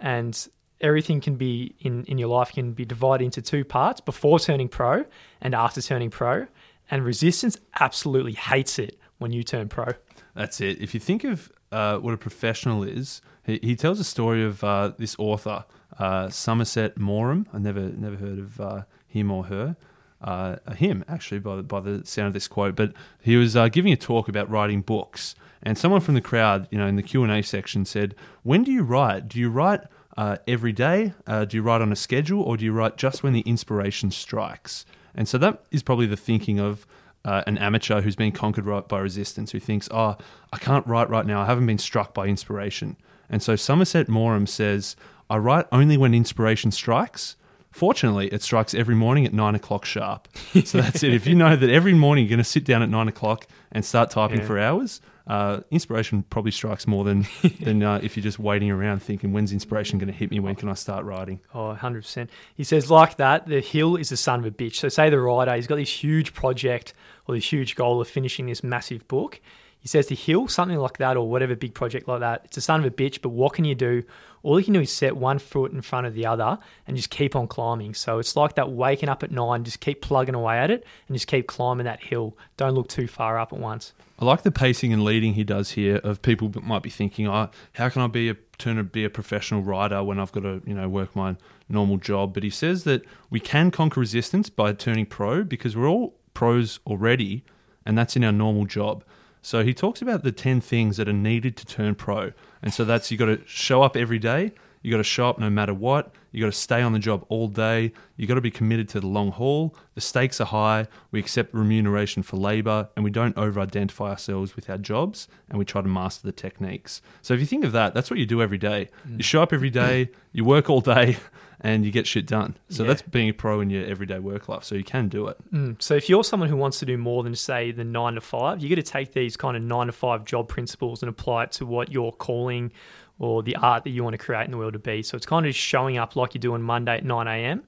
and 0.00 0.48
everything 0.80 1.20
can 1.20 1.36
be 1.36 1.74
in 1.80 2.04
in 2.04 2.18
your 2.18 2.28
life 2.28 2.52
can 2.52 2.72
be 2.72 2.84
divided 2.84 3.24
into 3.24 3.40
two 3.40 3.64
parts: 3.64 4.00
before 4.00 4.38
turning 4.38 4.68
pro 4.68 5.04
and 5.40 5.54
after 5.54 5.80
turning 5.80 6.10
pro. 6.10 6.46
And 6.90 7.04
resistance 7.04 7.56
absolutely 7.78 8.32
hates 8.32 8.78
it 8.78 8.98
when 9.18 9.30
you 9.32 9.44
turn 9.44 9.68
pro. 9.68 9.92
That's 10.34 10.60
it. 10.60 10.80
If 10.80 10.92
you 10.92 10.98
think 10.98 11.22
of 11.22 11.52
uh, 11.70 11.98
what 11.98 12.12
a 12.12 12.16
professional 12.16 12.82
is, 12.82 13.22
he, 13.44 13.60
he 13.62 13.76
tells 13.76 14.00
a 14.00 14.04
story 14.04 14.44
of 14.44 14.64
uh, 14.64 14.92
this 14.98 15.14
author, 15.18 15.64
uh, 15.98 16.28
Somerset 16.30 16.98
Maugham. 16.98 17.46
I 17.52 17.58
never 17.58 17.80
never 17.80 18.16
heard 18.16 18.38
of 18.38 18.60
uh, 18.60 18.82
him 19.06 19.30
or 19.30 19.44
her. 19.44 19.76
Uh, 20.22 20.56
him 20.74 21.02
actually 21.08 21.40
by 21.40 21.56
the, 21.56 21.62
by 21.62 21.80
the 21.80 22.04
sound 22.04 22.28
of 22.28 22.34
this 22.34 22.46
quote, 22.46 22.76
but 22.76 22.92
he 23.22 23.36
was 23.36 23.56
uh, 23.56 23.68
giving 23.68 23.90
a 23.90 23.96
talk 23.96 24.28
about 24.28 24.50
writing 24.50 24.82
books, 24.82 25.34
and 25.62 25.78
someone 25.78 26.02
from 26.02 26.12
the 26.12 26.20
crowd, 26.20 26.68
you 26.70 26.76
know, 26.76 26.86
in 26.86 26.96
the 26.96 27.02
Q 27.02 27.22
and 27.22 27.32
A 27.32 27.42
section 27.42 27.86
said, 27.86 28.14
"When 28.42 28.62
do 28.62 28.70
you 28.70 28.82
write? 28.82 29.28
Do 29.28 29.38
you 29.38 29.48
write 29.48 29.80
uh, 30.18 30.36
every 30.46 30.72
day? 30.72 31.14
Uh, 31.26 31.46
do 31.46 31.56
you 31.56 31.62
write 31.62 31.80
on 31.80 31.90
a 31.90 31.96
schedule, 31.96 32.42
or 32.42 32.58
do 32.58 32.66
you 32.66 32.72
write 32.72 32.98
just 32.98 33.22
when 33.22 33.32
the 33.32 33.40
inspiration 33.40 34.10
strikes?" 34.10 34.84
And 35.14 35.26
so 35.26 35.38
that 35.38 35.62
is 35.70 35.82
probably 35.82 36.06
the 36.06 36.18
thinking 36.18 36.60
of 36.60 36.86
uh, 37.24 37.42
an 37.46 37.56
amateur 37.56 38.02
who's 38.02 38.16
been 38.16 38.32
conquered 38.32 38.88
by 38.88 38.98
resistance, 38.98 39.52
who 39.52 39.58
thinks, 39.58 39.88
"Oh, 39.90 40.18
I 40.52 40.58
can't 40.58 40.86
write 40.86 41.08
right 41.08 41.24
now. 41.24 41.40
I 41.40 41.46
haven't 41.46 41.66
been 41.66 41.78
struck 41.78 42.12
by 42.12 42.26
inspiration." 42.26 42.96
And 43.30 43.42
so 43.42 43.56
Somerset 43.56 44.06
Maugham 44.08 44.46
says, 44.46 44.96
"I 45.30 45.38
write 45.38 45.66
only 45.72 45.96
when 45.96 46.12
inspiration 46.12 46.70
strikes." 46.72 47.36
Fortunately, 47.70 48.26
it 48.28 48.42
strikes 48.42 48.74
every 48.74 48.94
morning 48.96 49.24
at 49.26 49.32
nine 49.32 49.54
o'clock 49.54 49.84
sharp. 49.84 50.28
So 50.64 50.78
that's 50.82 51.02
it. 51.02 51.14
If 51.14 51.26
you 51.26 51.34
know 51.34 51.54
that 51.56 51.70
every 51.70 51.94
morning 51.94 52.24
you're 52.24 52.30
going 52.30 52.38
to 52.38 52.44
sit 52.44 52.64
down 52.64 52.82
at 52.82 52.88
nine 52.88 53.08
o'clock 53.08 53.46
and 53.72 53.84
start 53.84 54.10
typing 54.10 54.40
Yeah. 54.40 54.46
for 54.46 54.58
hours, 54.58 55.00
uh, 55.28 55.60
inspiration 55.70 56.24
probably 56.24 56.50
strikes 56.50 56.88
more 56.88 57.04
than 57.04 57.26
than 57.60 57.82
uh, 57.84 58.00
if 58.02 58.16
you're 58.16 58.22
just 58.24 58.40
waiting 58.40 58.70
around 58.72 59.00
thinking, 59.02 59.32
"When's 59.32 59.52
inspiration 59.52 59.98
going 60.00 60.10
to 60.12 60.18
hit 60.18 60.30
me? 60.32 60.40
When 60.40 60.56
can 60.56 60.68
I 60.68 60.74
start 60.74 61.04
writing?" 61.04 61.38
Oh, 61.54 61.76
100%. 61.80 62.28
He 62.56 62.64
says, 62.64 62.90
like 62.90 63.16
that, 63.18 63.46
the 63.46 63.60
hill 63.60 63.94
is 63.96 64.08
the 64.08 64.16
son 64.16 64.40
of 64.40 64.46
a 64.46 64.50
bitch. 64.50 64.74
So, 64.74 64.88
say 64.88 65.08
the 65.08 65.20
writer, 65.20 65.54
he's 65.54 65.68
got 65.68 65.76
this 65.76 66.02
huge 66.02 66.34
project 66.34 66.92
or 67.28 67.36
this 67.36 67.52
huge 67.52 67.76
goal 67.76 68.00
of 68.00 68.08
finishing 68.08 68.46
this 68.46 68.64
massive 68.64 69.06
book. 69.06 69.40
He 69.80 69.88
says 69.88 70.08
the 70.08 70.14
hill, 70.14 70.46
something 70.46 70.76
like 70.76 70.98
that, 70.98 71.16
or 71.16 71.28
whatever 71.28 71.56
big 71.56 71.74
project 71.74 72.06
like 72.06 72.20
that, 72.20 72.42
it's 72.44 72.58
a 72.58 72.60
son 72.60 72.80
of 72.80 72.86
a 72.86 72.90
bitch, 72.90 73.22
but 73.22 73.30
what 73.30 73.54
can 73.54 73.64
you 73.64 73.74
do? 73.74 74.02
All 74.42 74.58
you 74.58 74.64
can 74.64 74.74
do 74.74 74.80
is 74.80 74.92
set 74.92 75.16
one 75.16 75.38
foot 75.38 75.72
in 75.72 75.80
front 75.80 76.06
of 76.06 76.14
the 76.14 76.26
other 76.26 76.58
and 76.86 76.96
just 76.96 77.10
keep 77.10 77.34
on 77.34 77.46
climbing. 77.46 77.94
So, 77.94 78.18
it's 78.18 78.36
like 78.36 78.54
that 78.54 78.70
waking 78.70 79.08
up 79.08 79.22
at 79.22 79.30
nine, 79.30 79.64
just 79.64 79.80
keep 79.80 80.02
plugging 80.02 80.34
away 80.34 80.58
at 80.58 80.70
it 80.70 80.86
and 81.08 81.16
just 81.16 81.26
keep 81.26 81.46
climbing 81.46 81.84
that 81.84 82.04
hill. 82.04 82.36
Don't 82.56 82.74
look 82.74 82.88
too 82.88 83.06
far 83.06 83.38
up 83.38 83.52
at 83.52 83.58
once. 83.58 83.92
I 84.18 84.26
like 84.26 84.42
the 84.42 84.50
pacing 84.50 84.92
and 84.92 85.02
leading 85.02 85.32
he 85.32 85.44
does 85.44 85.70
here 85.70 85.96
of 85.96 86.20
people 86.20 86.50
that 86.50 86.62
might 86.62 86.82
be 86.82 86.90
thinking, 86.90 87.26
"Oh, 87.26 87.48
how 87.72 87.88
can 87.88 88.02
I 88.02 88.06
be 88.06 88.28
a 88.28 88.36
turn 88.58 88.76
to 88.76 88.84
be 88.84 89.04
a 89.04 89.10
professional 89.10 89.62
writer 89.62 90.04
when 90.04 90.20
I've 90.20 90.30
got 90.30 90.42
to, 90.42 90.60
you 90.66 90.74
know, 90.74 90.90
work 90.90 91.16
my 91.16 91.36
normal 91.70 91.96
job?" 91.96 92.34
But 92.34 92.42
he 92.42 92.50
says 92.50 92.84
that 92.84 93.02
we 93.30 93.40
can 93.40 93.70
conquer 93.70 94.00
resistance 94.00 94.50
by 94.50 94.74
turning 94.74 95.06
pro 95.06 95.42
because 95.42 95.74
we're 95.74 95.88
all 95.88 96.16
pros 96.34 96.80
already, 96.86 97.44
and 97.86 97.96
that's 97.96 98.14
in 98.14 98.22
our 98.22 98.32
normal 98.32 98.66
job. 98.66 99.04
So 99.42 99.64
he 99.64 99.72
talks 99.72 100.02
about 100.02 100.22
the 100.22 100.32
10 100.32 100.60
things 100.60 100.96
that 100.96 101.08
are 101.08 101.12
needed 101.12 101.56
to 101.58 101.66
turn 101.66 101.94
pro. 101.94 102.32
And 102.62 102.72
so 102.72 102.84
that's 102.84 103.10
you 103.10 103.16
got 103.16 103.26
to 103.26 103.40
show 103.46 103.82
up 103.82 103.96
every 103.96 104.18
day, 104.18 104.52
you 104.82 104.90
got 104.90 104.98
to 104.98 105.04
show 105.04 105.28
up 105.28 105.38
no 105.38 105.50
matter 105.50 105.74
what, 105.74 106.14
you 106.32 106.40
got 106.40 106.52
to 106.52 106.58
stay 106.58 106.80
on 106.80 106.92
the 106.92 106.98
job 106.98 107.24
all 107.28 107.48
day, 107.48 107.92
you 108.16 108.26
got 108.26 108.34
to 108.34 108.40
be 108.40 108.50
committed 108.50 108.88
to 108.90 109.00
the 109.00 109.06
long 109.06 109.30
haul. 109.30 109.74
The 109.94 110.00
stakes 110.00 110.40
are 110.40 110.46
high, 110.46 110.86
we 111.10 111.20
accept 111.20 111.52
remuneration 111.52 112.22
for 112.22 112.36
labor, 112.36 112.88
and 112.96 113.04
we 113.04 113.10
don't 113.10 113.36
over 113.36 113.60
identify 113.60 114.10
ourselves 114.10 114.56
with 114.56 114.70
our 114.70 114.78
jobs, 114.78 115.28
and 115.48 115.58
we 115.58 115.64
try 115.64 115.82
to 115.82 115.88
master 115.88 116.26
the 116.26 116.32
techniques. 116.32 117.02
So 117.20 117.34
if 117.34 117.40
you 117.40 117.46
think 117.46 117.64
of 117.64 117.72
that, 117.72 117.94
that's 117.94 118.10
what 118.10 118.18
you 118.18 118.26
do 118.26 118.40
every 118.40 118.58
day. 118.58 118.88
You 119.06 119.18
mm. 119.18 119.24
show 119.24 119.42
up 119.42 119.52
every 119.52 119.70
day, 119.70 120.10
you 120.32 120.44
work 120.44 120.70
all 120.70 120.80
day, 120.80 121.18
and 121.62 121.84
you 121.84 121.90
get 121.92 122.06
shit 122.06 122.26
done. 122.26 122.56
So 122.70 122.82
Yeah. 122.82 122.88
that's 122.88 123.02
being 123.02 123.28
a 123.28 123.32
pro 123.34 123.60
in 123.60 123.70
your 123.70 123.84
everyday 123.86 124.18
work 124.18 124.48
life. 124.48 124.64
So 124.64 124.74
you 124.74 124.84
can 124.84 125.08
do 125.08 125.26
it. 125.28 125.36
Mm. 125.52 125.80
So 125.82 125.94
if 125.94 126.08
you're 126.08 126.24
someone 126.24 126.48
who 126.48 126.56
wants 126.56 126.78
to 126.80 126.86
do 126.86 126.96
more 126.96 127.22
than 127.22 127.34
say 127.34 127.70
the 127.70 127.84
nine 127.84 128.14
to 128.14 128.20
five, 128.20 128.62
you 128.62 128.68
got 128.68 128.76
to 128.76 128.82
take 128.82 129.12
these 129.12 129.36
kind 129.36 129.56
of 129.56 129.62
nine 129.62 129.86
to 129.86 129.92
five 129.92 130.24
job 130.24 130.48
principles 130.48 131.02
and 131.02 131.10
apply 131.10 131.44
it 131.44 131.52
to 131.52 131.66
what 131.66 131.92
your 131.92 132.12
calling 132.12 132.72
or 133.18 133.42
the 133.42 133.54
art 133.56 133.84
that 133.84 133.90
you 133.90 134.02
want 134.02 134.14
to 134.14 134.18
create 134.18 134.46
in 134.46 134.50
the 134.50 134.56
world 134.56 134.72
to 134.72 134.78
be. 134.78 135.02
So 135.02 135.14
it's 135.14 135.26
kind 135.26 135.44
of 135.44 135.52
just 135.52 135.62
showing 135.62 135.98
up 135.98 136.16
like 136.16 136.32
you're 136.34 136.40
doing 136.40 136.62
Monday 136.62 136.96
at 136.96 137.04
nine 137.04 137.26
a.m. 137.28 137.62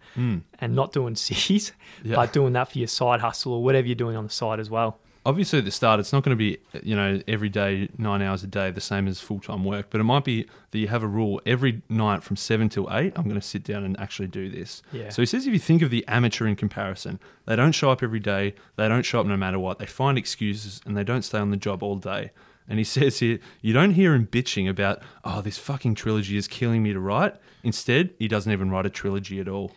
and 0.59 0.75
not 0.75 0.93
doing 0.93 1.15
C's, 1.17 1.73
Yeah. 2.03 2.17
but 2.17 2.33
doing 2.33 2.55
that 2.55 2.73
for 2.73 2.79
your 2.79 2.89
side 2.89 3.21
hustle 3.21 3.53
or 3.53 3.63
whatever 3.63 3.87
you're 3.87 3.95
doing 3.95 4.17
on 4.17 4.25
the 4.25 4.31
side 4.31 4.59
as 4.61 4.71
well. 4.71 4.99
Obviously 5.25 5.59
at 5.59 5.65
the 5.65 5.71
start 5.71 6.01
it's 6.01 6.13
not 6.13 6.23
going 6.23 6.37
to 6.37 6.39
be 6.39 6.59
you 6.83 6.97
know 6.97 7.21
every 7.29 7.49
day 7.49 7.89
nine 7.97 8.21
hours 8.23 8.43
a 8.43 8.47
day 8.47 8.71
the 8.71 8.81
same 8.81 9.07
as 9.07 9.21
full-time 9.21 9.65
work 9.65 9.87
but 9.91 10.01
it 10.01 10.05
might 10.05 10.25
be 10.25 10.47
that 10.73 10.79
you 10.79 10.89
have 10.89 11.03
a 11.03 11.07
rule 11.07 11.41
every 11.47 11.81
night 11.89 12.23
from 12.23 12.37
seven 12.37 12.69
till 12.69 12.89
eight 12.91 13.13
i'm 13.17 13.25
going 13.25 13.41
to 13.41 13.47
sit 13.47 13.63
down 13.63 13.85
and 13.85 13.99
actually 14.01 14.27
do 14.29 14.49
this. 14.51 14.83
Yeah. 14.93 15.11
so 15.11 15.23
he 15.23 15.27
says 15.27 15.47
if 15.47 15.53
you 15.53 15.59
think 15.59 15.83
of 15.83 15.91
the 15.91 16.05
amateur 16.09 16.47
in 16.47 16.57
comparison 16.57 17.21
they 17.47 17.57
don't 17.57 17.73
show 17.73 17.91
up 17.91 18.03
every 18.03 18.21
day 18.21 18.55
they 18.77 18.89
don't 18.89 19.05
show 19.05 19.21
up 19.21 19.27
no 19.27 19.37
matter 19.37 19.59
what 19.59 19.79
they 19.79 19.87
find 19.87 20.19
excuses 20.19 20.81
and 20.87 20.97
they 20.97 21.05
don't 21.05 21.23
stay 21.23 21.39
on 21.39 21.51
the 21.51 21.57
job 21.57 21.83
all 21.83 21.97
day. 21.97 22.31
And 22.69 22.79
he 22.79 22.85
says 22.97 23.19
here 23.19 23.39
you 23.61 23.73
don't 23.73 23.93
hear 23.93 24.15
him 24.15 24.27
bitching 24.27 24.69
about 24.69 25.03
oh 25.25 25.41
this 25.41 25.59
fucking 25.59 25.95
trilogy 25.95 26.37
is 26.37 26.49
killing 26.49 26.83
me 26.83 26.93
to 26.93 27.01
write. 27.01 27.35
Instead 27.63 28.11
he 28.19 28.29
doesn't 28.29 28.53
even 28.53 28.71
write 28.71 28.87
a 28.87 28.91
trilogy 28.91 29.41
at 29.41 29.49
all 29.49 29.73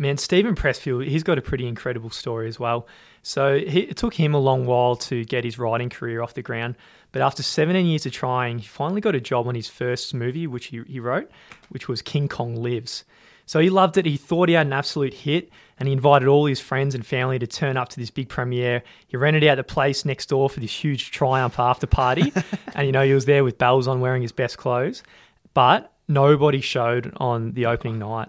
Man, 0.00 0.16
Steven 0.16 0.54
Pressfield, 0.54 1.08
he's 1.08 1.24
got 1.24 1.38
a 1.38 1.42
pretty 1.42 1.66
incredible 1.66 2.10
story 2.10 2.46
as 2.46 2.60
well. 2.60 2.86
So 3.22 3.58
he, 3.58 3.80
it 3.80 3.96
took 3.96 4.14
him 4.14 4.32
a 4.32 4.38
long 4.38 4.64
while 4.64 4.94
to 4.96 5.24
get 5.24 5.42
his 5.42 5.58
writing 5.58 5.90
career 5.90 6.22
off 6.22 6.34
the 6.34 6.42
ground. 6.42 6.76
But 7.10 7.20
after 7.20 7.42
17 7.42 7.84
years 7.84 8.06
of 8.06 8.12
trying, 8.12 8.60
he 8.60 8.66
finally 8.66 9.00
got 9.00 9.16
a 9.16 9.20
job 9.20 9.48
on 9.48 9.56
his 9.56 9.68
first 9.68 10.14
movie, 10.14 10.46
which 10.46 10.66
he, 10.66 10.82
he 10.86 11.00
wrote, 11.00 11.28
which 11.68 11.88
was 11.88 12.00
King 12.00 12.28
Kong 12.28 12.54
Lives. 12.54 13.04
So 13.44 13.60
he 13.60 13.70
loved 13.70 13.96
it. 13.96 14.06
He 14.06 14.18
thought 14.18 14.48
he 14.48 14.54
had 14.54 14.66
an 14.66 14.72
absolute 14.72 15.14
hit, 15.14 15.50
and 15.78 15.88
he 15.88 15.92
invited 15.94 16.28
all 16.28 16.46
his 16.46 16.60
friends 16.60 16.94
and 16.94 17.04
family 17.04 17.38
to 17.38 17.46
turn 17.46 17.76
up 17.76 17.88
to 17.88 17.98
this 17.98 18.10
big 18.10 18.28
premiere. 18.28 18.82
He 19.06 19.16
rented 19.16 19.42
out 19.44 19.56
the 19.56 19.64
place 19.64 20.04
next 20.04 20.26
door 20.28 20.50
for 20.50 20.60
this 20.60 20.72
huge 20.72 21.10
Triumph 21.10 21.58
after 21.58 21.86
party, 21.86 22.32
and 22.74 22.86
you 22.86 22.92
know 22.92 23.04
he 23.04 23.14
was 23.14 23.24
there 23.24 23.42
with 23.42 23.56
bells 23.56 23.88
on, 23.88 24.00
wearing 24.00 24.20
his 24.20 24.32
best 24.32 24.58
clothes. 24.58 25.02
But 25.54 25.90
nobody 26.06 26.60
showed 26.60 27.12
on 27.16 27.52
the 27.52 27.66
opening 27.66 27.98
night. 27.98 28.28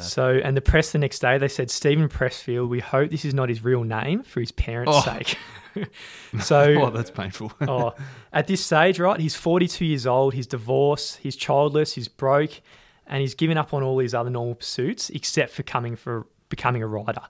So, 0.00 0.40
and 0.42 0.56
the 0.56 0.60
press 0.60 0.92
the 0.92 0.98
next 0.98 1.20
day, 1.20 1.38
they 1.38 1.48
said, 1.48 1.70
Steven 1.70 2.08
Pressfield, 2.08 2.68
we 2.68 2.80
hope 2.80 3.10
this 3.10 3.24
is 3.24 3.34
not 3.34 3.48
his 3.48 3.62
real 3.64 3.84
name 3.84 4.22
for 4.22 4.40
his 4.40 4.52
parents' 4.52 4.92
Oh. 4.94 5.00
sake. 5.02 5.38
so, 6.40 6.62
oh 6.80 6.90
that's 6.90 7.10
painful 7.10 7.52
oh, 7.62 7.94
at 8.32 8.46
this 8.46 8.64
stage, 8.64 8.98
right, 8.98 9.20
he's 9.20 9.34
42 9.36 9.84
years 9.84 10.06
old, 10.06 10.32
he's 10.34 10.46
divorced, 10.46 11.18
he's 11.18 11.36
childless, 11.36 11.92
he's 11.94 12.08
broke, 12.08 12.62
and 13.06 13.20
he's 13.20 13.34
given 13.34 13.58
up 13.58 13.74
on 13.74 13.82
all 13.82 13.98
his 13.98 14.14
other 14.14 14.30
normal 14.30 14.54
pursuits 14.54 15.10
except 15.10 15.52
for 15.52 15.62
coming 15.62 15.94
for 15.94 16.26
becoming 16.48 16.82
a 16.82 16.86
writer. 16.86 17.22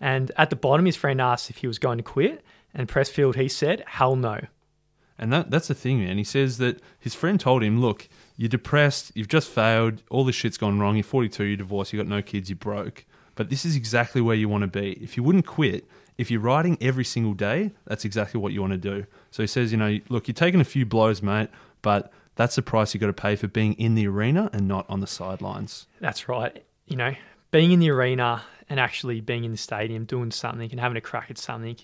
And 0.00 0.32
at 0.36 0.50
the 0.50 0.56
bottom, 0.56 0.84
his 0.86 0.96
friend 0.96 1.20
asked 1.20 1.48
if 1.48 1.58
he 1.58 1.66
was 1.66 1.78
going 1.78 1.98
to 1.98 2.04
quit, 2.04 2.44
and 2.74 2.88
Pressfield, 2.88 3.36
he 3.36 3.48
said, 3.48 3.84
hell 3.86 4.16
no. 4.16 4.40
And 5.18 5.32
that 5.32 5.50
that's 5.50 5.68
the 5.68 5.74
thing, 5.74 6.04
man. 6.04 6.18
He 6.18 6.24
says 6.24 6.58
that 6.58 6.80
his 6.98 7.14
friend 7.14 7.40
told 7.40 7.62
him, 7.62 7.80
"Look, 7.80 8.06
you're 8.36 8.48
depressed. 8.48 9.12
You've 9.14 9.28
just 9.28 9.48
failed. 9.48 10.02
All 10.10 10.24
this 10.24 10.36
shit's 10.36 10.58
gone 10.58 10.78
wrong. 10.78 10.96
You're 10.96 11.04
42. 11.04 11.44
You're 11.44 11.56
divorced. 11.56 11.92
you've 11.92 12.04
got 12.04 12.08
no 12.08 12.22
kids. 12.22 12.50
You're 12.50 12.56
broke. 12.56 13.04
But 13.34 13.50
this 13.50 13.64
is 13.64 13.76
exactly 13.76 14.20
where 14.20 14.36
you 14.36 14.48
want 14.48 14.62
to 14.62 14.68
be. 14.68 14.92
If 15.02 15.16
you 15.16 15.22
wouldn't 15.22 15.46
quit, 15.46 15.86
if 16.18 16.30
you're 16.30 16.40
writing 16.40 16.78
every 16.80 17.04
single 17.04 17.34
day, 17.34 17.72
that's 17.86 18.04
exactly 18.04 18.40
what 18.40 18.52
you 18.52 18.60
want 18.60 18.72
to 18.72 18.78
do." 18.78 19.06
So 19.30 19.42
he 19.42 19.46
says, 19.46 19.72
"You 19.72 19.78
know, 19.78 19.98
look, 20.08 20.28
you're 20.28 20.34
taking 20.34 20.60
a 20.60 20.64
few 20.64 20.86
blows, 20.86 21.22
mate, 21.22 21.50
but 21.82 22.10
that's 22.34 22.56
the 22.56 22.62
price 22.62 22.94
you've 22.94 23.02
got 23.02 23.08
to 23.08 23.12
pay 23.12 23.36
for 23.36 23.48
being 23.48 23.74
in 23.74 23.94
the 23.94 24.06
arena 24.06 24.50
and 24.52 24.66
not 24.66 24.86
on 24.88 25.00
the 25.00 25.06
sidelines." 25.06 25.86
That's 26.00 26.28
right. 26.28 26.64
You 26.86 26.96
know, 26.96 27.14
being 27.50 27.72
in 27.72 27.80
the 27.80 27.90
arena 27.90 28.42
and 28.68 28.80
actually 28.80 29.20
being 29.20 29.44
in 29.44 29.50
the 29.50 29.58
stadium, 29.58 30.04
doing 30.04 30.30
something 30.30 30.70
and 30.70 30.80
having 30.80 30.96
a 30.96 31.00
crack 31.02 31.30
at 31.30 31.38
something 31.38 31.76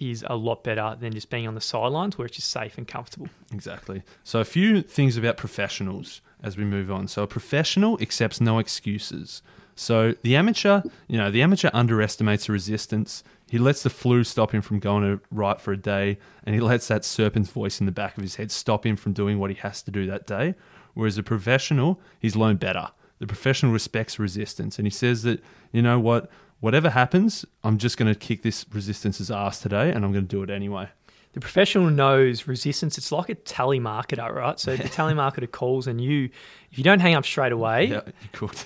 is 0.00 0.24
a 0.26 0.34
lot 0.34 0.64
better 0.64 0.96
than 0.98 1.12
just 1.12 1.30
being 1.30 1.46
on 1.46 1.54
the 1.54 1.60
sidelines 1.60 2.18
where 2.18 2.26
it's 2.26 2.36
just 2.36 2.50
safe 2.50 2.76
and 2.78 2.88
comfortable. 2.88 3.28
Exactly. 3.52 4.02
So, 4.24 4.40
a 4.40 4.44
few 4.44 4.82
things 4.82 5.16
about 5.16 5.36
professionals 5.36 6.20
as 6.42 6.56
we 6.56 6.64
move 6.64 6.90
on. 6.90 7.06
So, 7.06 7.22
a 7.22 7.26
professional 7.26 8.00
accepts 8.00 8.40
no 8.40 8.58
excuses. 8.58 9.42
So 9.80 10.14
the 10.20 10.36
amateur, 10.36 10.82
you 11.08 11.16
know, 11.16 11.30
the 11.30 11.40
amateur 11.40 11.70
underestimates 11.72 12.44
the 12.44 12.52
resistance. 12.52 13.24
He 13.48 13.56
lets 13.56 13.82
the 13.82 13.88
flu 13.88 14.24
stop 14.24 14.52
him 14.52 14.60
from 14.60 14.78
going 14.78 15.20
right 15.30 15.58
for 15.58 15.72
a 15.72 15.76
day, 15.78 16.18
and 16.44 16.54
he 16.54 16.60
lets 16.60 16.88
that 16.88 17.02
serpent's 17.02 17.48
voice 17.48 17.80
in 17.80 17.86
the 17.86 17.92
back 17.92 18.18
of 18.18 18.22
his 18.22 18.36
head 18.36 18.50
stop 18.50 18.84
him 18.84 18.94
from 18.96 19.14
doing 19.14 19.38
what 19.38 19.48
he 19.48 19.56
has 19.56 19.80
to 19.84 19.90
do 19.90 20.04
that 20.06 20.26
day. 20.26 20.54
Whereas 20.92 21.16
a 21.16 21.22
professional, 21.22 21.98
he's 22.18 22.36
learned 22.36 22.60
better. 22.60 22.88
The 23.20 23.26
professional 23.26 23.72
respects 23.72 24.18
resistance, 24.18 24.78
and 24.78 24.86
he 24.86 24.90
says 24.90 25.22
that 25.22 25.42
you 25.72 25.80
know 25.80 25.98
what, 25.98 26.30
whatever 26.60 26.90
happens, 26.90 27.44
I'm 27.64 27.78
just 27.78 27.96
going 27.96 28.12
to 28.12 28.18
kick 28.18 28.42
this 28.42 28.64
resistance's 28.72 29.30
ass 29.30 29.60
today, 29.60 29.90
and 29.90 30.04
I'm 30.04 30.12
going 30.12 30.26
to 30.26 30.28
do 30.36 30.42
it 30.42 30.50
anyway. 30.50 30.88
The 31.32 31.40
professional 31.40 31.90
knows 31.90 32.48
resistance. 32.48 32.98
It's 32.98 33.12
like 33.12 33.28
a 33.28 33.36
telemarketer, 33.36 34.34
right? 34.34 34.58
So 34.58 34.74
the 34.76 34.82
telemarketer 34.88 35.48
calls 35.50 35.86
and 35.86 36.00
you, 36.00 36.28
if 36.72 36.78
you 36.78 36.82
don't 36.82 36.98
hang 36.98 37.14
up 37.14 37.24
straight 37.24 37.52
away, 37.52 37.86
Yeah, 37.86 38.00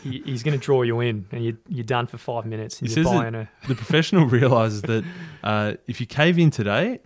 he- 0.02 0.22
he's 0.24 0.42
going 0.42 0.58
to 0.58 0.64
draw 0.64 0.80
you 0.82 1.00
in, 1.00 1.26
and 1.30 1.44
you're, 1.44 1.58
you're 1.68 1.84
done 1.84 2.06
for 2.06 2.16
five 2.16 2.46
minutes. 2.46 2.80
And 2.80 2.88
you're 2.88 3.04
buying 3.04 3.34
a 3.34 3.50
The 3.68 3.74
professional 3.74 4.24
realizes 4.26 4.80
that 4.82 5.04
uh, 5.42 5.74
if 5.86 6.00
you 6.00 6.06
cave 6.06 6.38
in 6.38 6.50
today, 6.50 7.00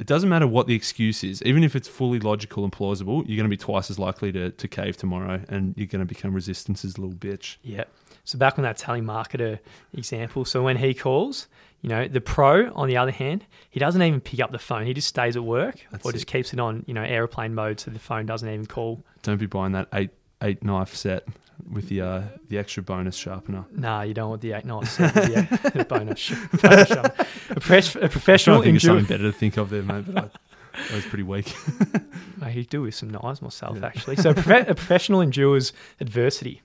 it 0.00 0.06
doesn't 0.06 0.28
matter 0.28 0.46
what 0.48 0.66
the 0.66 0.74
excuse 0.74 1.22
is. 1.22 1.42
Even 1.42 1.62
if 1.62 1.76
it's 1.76 1.86
fully 1.88 2.18
logical 2.18 2.64
and 2.64 2.72
plausible, 2.72 3.18
you're 3.26 3.36
going 3.36 3.48
to 3.48 3.48
be 3.48 3.56
twice 3.56 3.90
as 3.90 4.00
likely 4.00 4.32
to, 4.32 4.50
to 4.50 4.66
cave 4.68 4.96
tomorrow, 4.96 5.40
and 5.48 5.74
you're 5.76 5.86
going 5.86 6.00
to 6.00 6.06
become 6.06 6.32
resistance's 6.34 6.98
little 6.98 7.14
bitch. 7.14 7.56
Yeah. 7.62 7.84
So 8.28 8.36
back 8.38 8.58
on 8.58 8.62
that 8.64 8.76
telemarketer 8.76 9.58
example. 9.94 10.44
So 10.44 10.62
when 10.62 10.76
he 10.76 10.92
calls, 10.92 11.48
you 11.80 11.88
know, 11.88 12.06
the 12.06 12.20
pro, 12.20 12.70
on 12.74 12.86
the 12.86 12.98
other 12.98 13.10
hand, 13.10 13.46
he 13.70 13.80
doesn't 13.80 14.02
even 14.02 14.20
pick 14.20 14.38
up 14.40 14.52
the 14.52 14.58
phone. 14.58 14.84
He 14.84 14.92
just 14.92 15.08
stays 15.08 15.34
at 15.34 15.42
work 15.44 15.86
That's 15.90 16.04
or 16.04 16.10
it. 16.10 16.12
just 16.12 16.26
keeps 16.26 16.52
it 16.52 16.60
on, 16.60 16.84
you 16.86 16.92
know, 16.92 17.02
airplane 17.02 17.54
mode 17.54 17.80
so 17.80 17.90
the 17.90 17.98
phone 17.98 18.26
doesn't 18.26 18.46
even 18.46 18.66
call. 18.66 19.02
Don't 19.22 19.38
be 19.38 19.46
buying 19.46 19.72
that 19.72 19.88
eight 19.94 20.10
eight 20.42 20.62
knife 20.62 20.94
set 20.94 21.26
with 21.72 21.88
the 21.88 22.02
uh, 22.02 22.22
the 22.50 22.58
extra 22.58 22.82
bonus 22.82 23.16
sharpener. 23.16 23.64
Nah, 23.72 24.02
you 24.02 24.12
don't 24.12 24.28
want 24.28 24.42
the 24.42 24.52
eight 24.52 24.66
nine 24.66 24.84
seven, 24.84 25.32
yeah, 25.32 25.42
the 25.70 25.86
bonus. 25.88 26.28
bonus 26.62 26.88
shot. 26.88 27.26
a, 27.48 27.60
pres- 27.60 27.96
a 27.96 28.08
professional 28.10 28.58
to 28.58 28.64
think 28.64 28.74
endure- 28.74 28.98
something 28.98 29.06
better 29.16 29.32
to 29.32 29.36
think 29.36 29.56
of 29.56 29.70
there, 29.70 29.82
mate. 29.82 30.04
But 30.06 30.16
I, 30.24 30.28
that 30.88 30.94
was 30.94 31.06
pretty 31.06 31.24
weak. 31.24 31.54
I 32.42 32.52
could 32.52 32.68
do 32.68 32.82
with 32.82 32.94
some 32.94 33.08
knives 33.08 33.40
myself, 33.40 33.78
Yeah. 33.80 33.86
actually. 33.86 34.16
So 34.16 34.30
a, 34.30 34.34
profe- 34.34 34.68
a 34.68 34.74
professional 34.74 35.20
endures 35.22 35.72
adversity. 35.98 36.60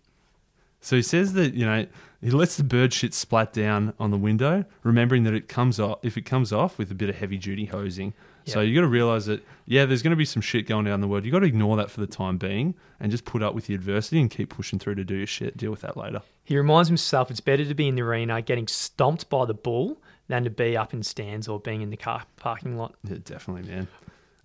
So 0.84 0.96
he 0.98 1.02
says 1.02 1.34
that 1.34 1.54
you 1.54 1.65
know 1.65 1.88
he 2.22 2.30
lets 2.30 2.58
the 2.58 2.63
bird 2.63 2.93
shit 2.93 3.13
splat 3.13 3.54
down 3.54 3.93
on 4.00 4.12
the 4.12 4.17
window, 4.17 4.65
remembering 4.84 5.24
that 5.24 5.34
it 5.34 5.48
comes 5.48 5.80
off 5.80 6.00
if 6.04 6.17
it 6.17 6.24
comes 6.26 6.52
off 6.54 6.78
with 6.78 6.91
a 6.91 6.96
bit 6.96 7.10
of 7.10 7.15
heavy 7.15 7.38
duty 7.38 7.65
hosing. 7.65 8.13
So 8.46 8.60
Yeah. 8.60 8.67
you 8.67 8.76
got 8.76 8.82
to 8.82 8.88
realize 8.88 9.26
that 9.28 9.41
yeah, 9.65 9.86
there's 9.86 10.02
going 10.04 10.12
to 10.12 10.17
be 10.17 10.26
some 10.26 10.41
shit 10.41 10.67
going 10.67 10.84
down 10.86 10.96
in 10.96 11.02
the 11.02 11.08
world. 11.08 11.24
You 11.26 11.32
got 11.32 11.39
to 11.39 11.46
ignore 11.46 11.78
that 11.78 11.89
for 11.89 12.02
the 12.02 12.08
time 12.08 12.38
being 12.38 12.76
and 13.00 13.10
just 13.12 13.24
put 13.24 13.41
up 13.41 13.56
with 13.56 13.67
the 13.67 13.74
adversity 13.74 14.19
and 14.19 14.30
keep 14.30 14.50
pushing 14.50 14.78
through 14.78 14.96
to 14.96 15.06
do 15.06 15.15
your 15.15 15.28
shit. 15.28 15.56
Deal 15.56 15.72
with 15.72 15.82
that 15.82 15.96
later. 15.96 16.22
He 16.43 16.58
reminds 16.58 16.89
himself 16.89 17.32
it's 17.32 17.39
better 17.39 17.63
to 17.63 17.74
be 17.74 17.88
in 17.88 17.96
the 17.96 18.02
arena 18.02 18.41
getting 18.41 18.67
stomped 18.67 19.30
by 19.30 19.46
the 19.46 19.54
bull 19.54 20.02
than 20.28 20.43
to 20.43 20.50
be 20.50 20.76
up 20.76 20.93
in 20.93 21.04
stands 21.04 21.48
or 21.48 21.60
being 21.62 21.82
in 21.82 21.89
the 21.89 21.98
car 21.98 22.24
parking 22.36 22.78
lot. 22.78 22.96
Yeah, 23.06 23.17
definitely, 23.24 23.69
man. 23.72 23.88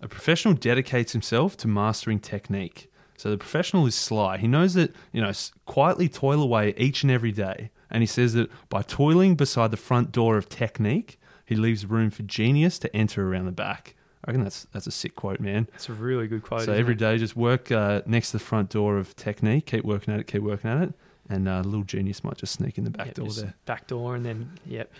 A 0.00 0.06
professional 0.06 0.54
dedicates 0.54 1.10
himself 1.12 1.56
to 1.56 1.66
mastering 1.68 2.20
technique. 2.20 2.87
So 3.18 3.30
the 3.30 3.36
professional 3.36 3.84
is 3.84 3.94
sly. 3.94 4.38
He 4.38 4.46
knows 4.46 4.74
that, 4.74 4.94
you 5.12 5.20
know, 5.20 5.32
quietly 5.66 6.08
toil 6.08 6.40
away 6.40 6.72
each 6.78 7.02
and 7.02 7.10
every 7.10 7.32
day. 7.32 7.70
And 7.90 8.00
he 8.02 8.06
says 8.06 8.32
that 8.34 8.48
by 8.68 8.82
toiling 8.82 9.34
beside 9.34 9.70
the 9.72 9.76
front 9.76 10.12
door 10.12 10.36
of 10.38 10.48
technique, 10.48 11.18
he 11.44 11.56
leaves 11.56 11.84
room 11.84 12.10
for 12.10 12.22
genius 12.22 12.78
to 12.78 12.96
enter 12.96 13.28
around 13.28 13.46
the 13.46 13.52
back. 13.52 13.94
I 14.24 14.30
reckon 14.30 14.44
that's 14.44 14.66
that's 14.72 14.86
a 14.86 14.90
sick 14.92 15.14
quote, 15.16 15.40
man. 15.40 15.68
It's 15.74 15.88
a 15.88 15.92
really 15.94 16.28
good 16.28 16.42
quote. 16.42 16.62
so 16.62 16.72
every 16.72 16.94
it? 16.94 16.98
day, 16.98 17.18
just 17.18 17.34
work 17.36 17.72
uh, 17.72 18.02
next 18.06 18.30
to 18.30 18.38
the 18.38 18.44
front 18.44 18.68
door 18.70 18.98
of 18.98 19.16
technique. 19.16 19.66
Keep 19.66 19.84
working 19.84 20.14
at 20.14 20.20
it. 20.20 20.26
Keep 20.28 20.42
working 20.42 20.70
at 20.70 20.82
it. 20.82 20.94
And 21.28 21.48
uh, 21.48 21.60
little 21.60 21.82
genius 21.82 22.22
might 22.24 22.36
just 22.36 22.54
sneak 22.54 22.78
in 22.78 22.84
the 22.84 22.90
back 22.90 23.08
Yep, 23.08 23.14
door 23.16 23.28
there. 23.30 23.54
Back 23.66 23.86
door, 23.86 24.14
and 24.14 24.24
then, 24.24 24.50
yep, 24.64 24.90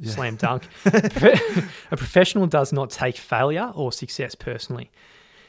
Yeah. 0.00 0.12
slam 0.12 0.36
dunk. 0.36 0.64
a 0.86 1.96
professional 1.96 2.46
does 2.46 2.72
not 2.72 2.90
take 2.90 3.16
failure 3.16 3.70
or 3.74 3.92
success 3.92 4.34
personally. 4.34 4.90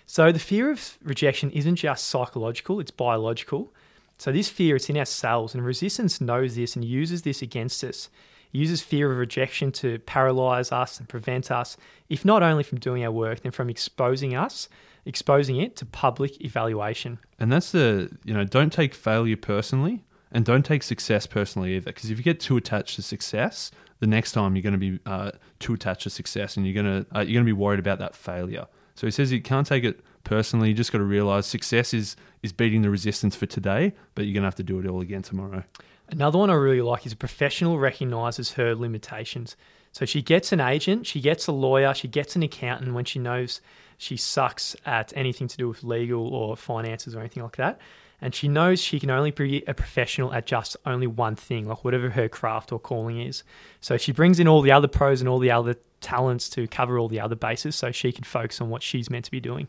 So 0.09 0.31
the 0.31 0.39
fear 0.39 0.71
of 0.71 0.97
rejection 1.03 1.51
isn't 1.51 1.75
just 1.75 2.05
psychological, 2.05 2.79
it's 2.79 2.91
biological. 2.91 3.73
So 4.17 4.31
this 4.31 4.47
fear, 4.49 4.77
it's 4.77 4.89
in 4.89 4.97
our 4.97 5.05
cells, 5.05 5.53
and 5.53 5.63
resistance 5.63 6.21
knows 6.21 6.55
this 6.55 6.75
and 6.75 6.83
uses 6.83 7.21
this 7.21 7.41
against 7.41 7.83
us. 7.83 8.09
It 8.53 8.57
uses 8.57 8.81
fear 8.81 9.11
of 9.11 9.17
rejection 9.17 9.71
to 9.73 9.99
paralyze 9.99 10.71
us 10.71 10.97
and 10.97 11.09
prevent 11.09 11.51
us, 11.51 11.75
if 12.09 12.23
not 12.23 12.41
only 12.41 12.63
from 12.63 12.79
doing 12.79 13.03
our 13.03 13.11
work, 13.11 13.41
then 13.41 13.51
from 13.51 13.69
exposing 13.69 14.33
us, 14.33 14.69
exposing 15.05 15.57
it 15.57 15.75
to 15.75 15.85
public 15.85 16.41
evaluation. 16.41 17.19
And 17.37 17.51
that's 17.51 17.71
the, 17.71 18.09
you 18.23 18.33
know, 18.33 18.45
don't 18.45 18.71
take 18.71 18.93
failure 18.95 19.37
personally 19.37 20.05
and 20.31 20.45
don't 20.45 20.63
take 20.63 20.83
success 20.83 21.27
personally 21.27 21.75
either. 21.75 21.91
Because 21.91 22.09
if 22.09 22.17
you 22.17 22.23
get 22.23 22.39
too 22.39 22.55
attached 22.55 22.95
to 22.95 23.01
success, 23.01 23.71
the 23.99 24.07
next 24.07 24.31
time 24.31 24.55
you're 24.55 24.63
going 24.63 24.71
to 24.71 24.79
be 24.79 24.99
uh, 25.05 25.31
too 25.59 25.73
attached 25.73 26.03
to 26.03 26.09
success 26.09 26.55
and 26.55 26.65
you're 26.65 26.81
going 26.81 27.03
to 27.03 27.15
uh, 27.15 27.19
you're 27.19 27.33
going 27.33 27.45
to 27.45 27.53
be 27.53 27.53
worried 27.53 27.79
about 27.79 27.99
that 27.99 28.15
failure. 28.15 28.67
So 28.97 29.05
he 29.05 29.11
says 29.11 29.31
you 29.31 29.41
can't 29.41 29.67
take 29.67 29.83
it 29.83 30.01
personally. 30.23 30.69
You 30.69 30.73
just 30.73 30.91
got 30.91 30.97
to 30.97 31.03
realize 31.03 31.45
success 31.45 31.93
is 31.93 32.15
is 32.41 32.51
beating 32.51 32.81
the 32.81 32.89
resistance 32.89 33.35
for 33.35 33.45
today, 33.45 33.93
but 34.15 34.25
you're 34.25 34.33
going 34.33 34.41
to 34.41 34.47
have 34.47 34.55
to 34.55 34.63
do 34.63 34.79
it 34.79 34.87
all 34.87 35.01
again 35.01 35.21
tomorrow. 35.21 35.63
Another 36.09 36.39
one 36.39 36.49
I 36.49 36.55
really 36.55 36.81
like 36.81 37.05
is 37.05 37.13
a 37.13 37.17
professional 37.17 37.77
recognizes 37.77 38.53
her 38.53 38.73
limitations. 38.73 39.55
So 39.91 40.05
she 40.05 40.23
gets 40.23 40.51
an 40.51 40.59
agent, 40.59 41.05
she 41.05 41.21
gets 41.21 41.45
a 41.45 41.51
lawyer, 41.51 41.93
she 41.93 42.07
gets 42.07 42.35
an 42.35 42.41
accountant 42.41 42.95
when 42.95 43.05
she 43.05 43.19
knows 43.19 43.61
she 43.97 44.15
sucks 44.17 44.75
at 44.85 45.11
anything 45.15 45.47
to 45.47 45.57
do 45.57 45.67
with 45.67 45.83
legal 45.83 46.33
or 46.33 46.55
finances 46.55 47.15
or 47.15 47.19
anything 47.19 47.43
like 47.43 47.57
that. 47.57 47.79
And 48.19 48.33
she 48.33 48.47
knows 48.47 48.81
she 48.81 48.99
can 48.99 49.11
only 49.11 49.31
be 49.31 49.63
a 49.67 49.73
professional 49.73 50.33
at 50.33 50.47
just 50.47 50.75
only 50.85 51.05
one 51.05 51.35
thing, 51.35 51.67
like 51.67 51.83
whatever 51.83 52.11
her 52.11 52.27
craft 52.27 52.71
or 52.71 52.79
calling 52.79 53.19
is. 53.21 53.43
So 53.79 53.97
she 53.97 54.11
brings 54.11 54.39
in 54.39 54.47
all 54.47 54.61
the 54.61 54.71
other 54.71 54.87
pros 54.87 55.21
and 55.21 55.29
all 55.29 55.39
the 55.39 55.51
other 55.51 55.75
talents 56.01 56.49
to 56.49 56.67
cover 56.67 56.97
all 56.97 57.07
the 57.07 57.19
other 57.19 57.35
bases 57.35 57.75
so 57.75 57.91
she 57.91 58.11
can 58.11 58.23
focus 58.23 58.61
on 58.61 58.69
what 58.69 58.81
she's 58.81 59.09
meant 59.09 59.25
to 59.25 59.31
be 59.31 59.39
doing. 59.39 59.67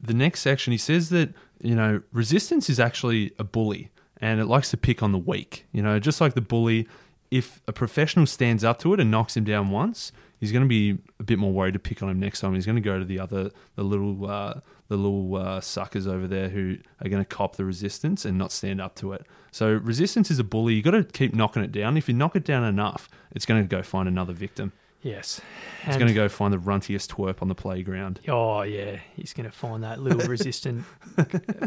the 0.00 0.14
next 0.14 0.40
section, 0.40 0.72
he 0.72 0.78
says 0.78 1.08
that, 1.08 1.32
you 1.62 1.74
know, 1.74 2.02
resistance 2.12 2.68
is 2.68 2.78
actually 2.78 3.32
a 3.38 3.44
bully 3.44 3.90
and 4.20 4.40
it 4.40 4.44
likes 4.46 4.70
to 4.70 4.76
pick 4.76 5.02
on 5.02 5.12
the 5.12 5.18
weak. 5.18 5.66
You 5.72 5.82
know, 5.82 5.98
just 5.98 6.20
like 6.20 6.34
the 6.34 6.40
bully, 6.40 6.86
if 7.30 7.60
a 7.66 7.72
professional 7.72 8.26
stands 8.26 8.62
up 8.62 8.78
to 8.80 8.92
it 8.94 9.00
and 9.00 9.10
knocks 9.10 9.36
him 9.36 9.44
down 9.44 9.70
once, 9.70 10.12
he's 10.40 10.52
going 10.52 10.62
to 10.64 10.68
be 10.68 10.98
a 11.18 11.22
bit 11.22 11.38
more 11.38 11.52
worried 11.52 11.74
to 11.74 11.78
pick 11.78 12.02
on 12.02 12.08
him 12.08 12.20
next 12.20 12.40
time. 12.40 12.54
He's 12.54 12.66
going 12.66 12.76
to 12.76 12.82
go 12.82 12.98
to 12.98 13.04
the 13.04 13.18
other, 13.20 13.50
the 13.74 13.82
little, 13.82 14.26
uh, 14.30 14.60
the 14.88 14.96
little 14.96 15.36
uh, 15.36 15.60
suckers 15.60 16.06
over 16.06 16.26
there 16.26 16.48
who 16.48 16.76
are 17.04 17.08
going 17.08 17.22
to 17.22 17.28
cop 17.28 17.56
the 17.56 17.64
resistance 17.64 18.24
and 18.24 18.36
not 18.38 18.52
stand 18.52 18.80
up 18.80 18.94
to 18.96 19.12
it. 19.12 19.26
So 19.50 19.70
resistance 19.72 20.30
is 20.30 20.38
a 20.38 20.44
bully. 20.44 20.74
You 20.74 20.82
got 20.82 20.90
to 20.92 21.04
keep 21.04 21.34
knocking 21.34 21.62
it 21.64 21.72
down. 21.72 21.96
If 21.96 22.08
you 22.08 22.14
knock 22.14 22.36
it 22.36 22.44
down 22.44 22.64
enough, 22.64 23.08
it's 23.32 23.46
going 23.46 23.62
to 23.62 23.68
go 23.68 23.82
find 23.82 24.06
another 24.08 24.32
victim. 24.32 24.72
Yes. 25.02 25.40
It's 25.82 25.88
And- 25.90 25.98
going 25.98 26.08
to 26.08 26.14
go 26.14 26.28
find 26.28 26.52
the 26.52 26.58
runtiest 26.58 27.14
twerp 27.14 27.40
on 27.42 27.48
the 27.48 27.54
playground. 27.54 28.20
Oh 28.28 28.62
yeah, 28.62 28.98
he's 29.14 29.32
going 29.32 29.48
to 29.48 29.52
find 29.56 29.82
that 29.84 30.00
little 30.00 30.20
resistant, 30.28 30.84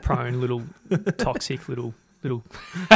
prone, 0.02 0.40
little 0.42 0.64
toxic, 1.18 1.68
little 1.70 1.94
little 2.22 2.44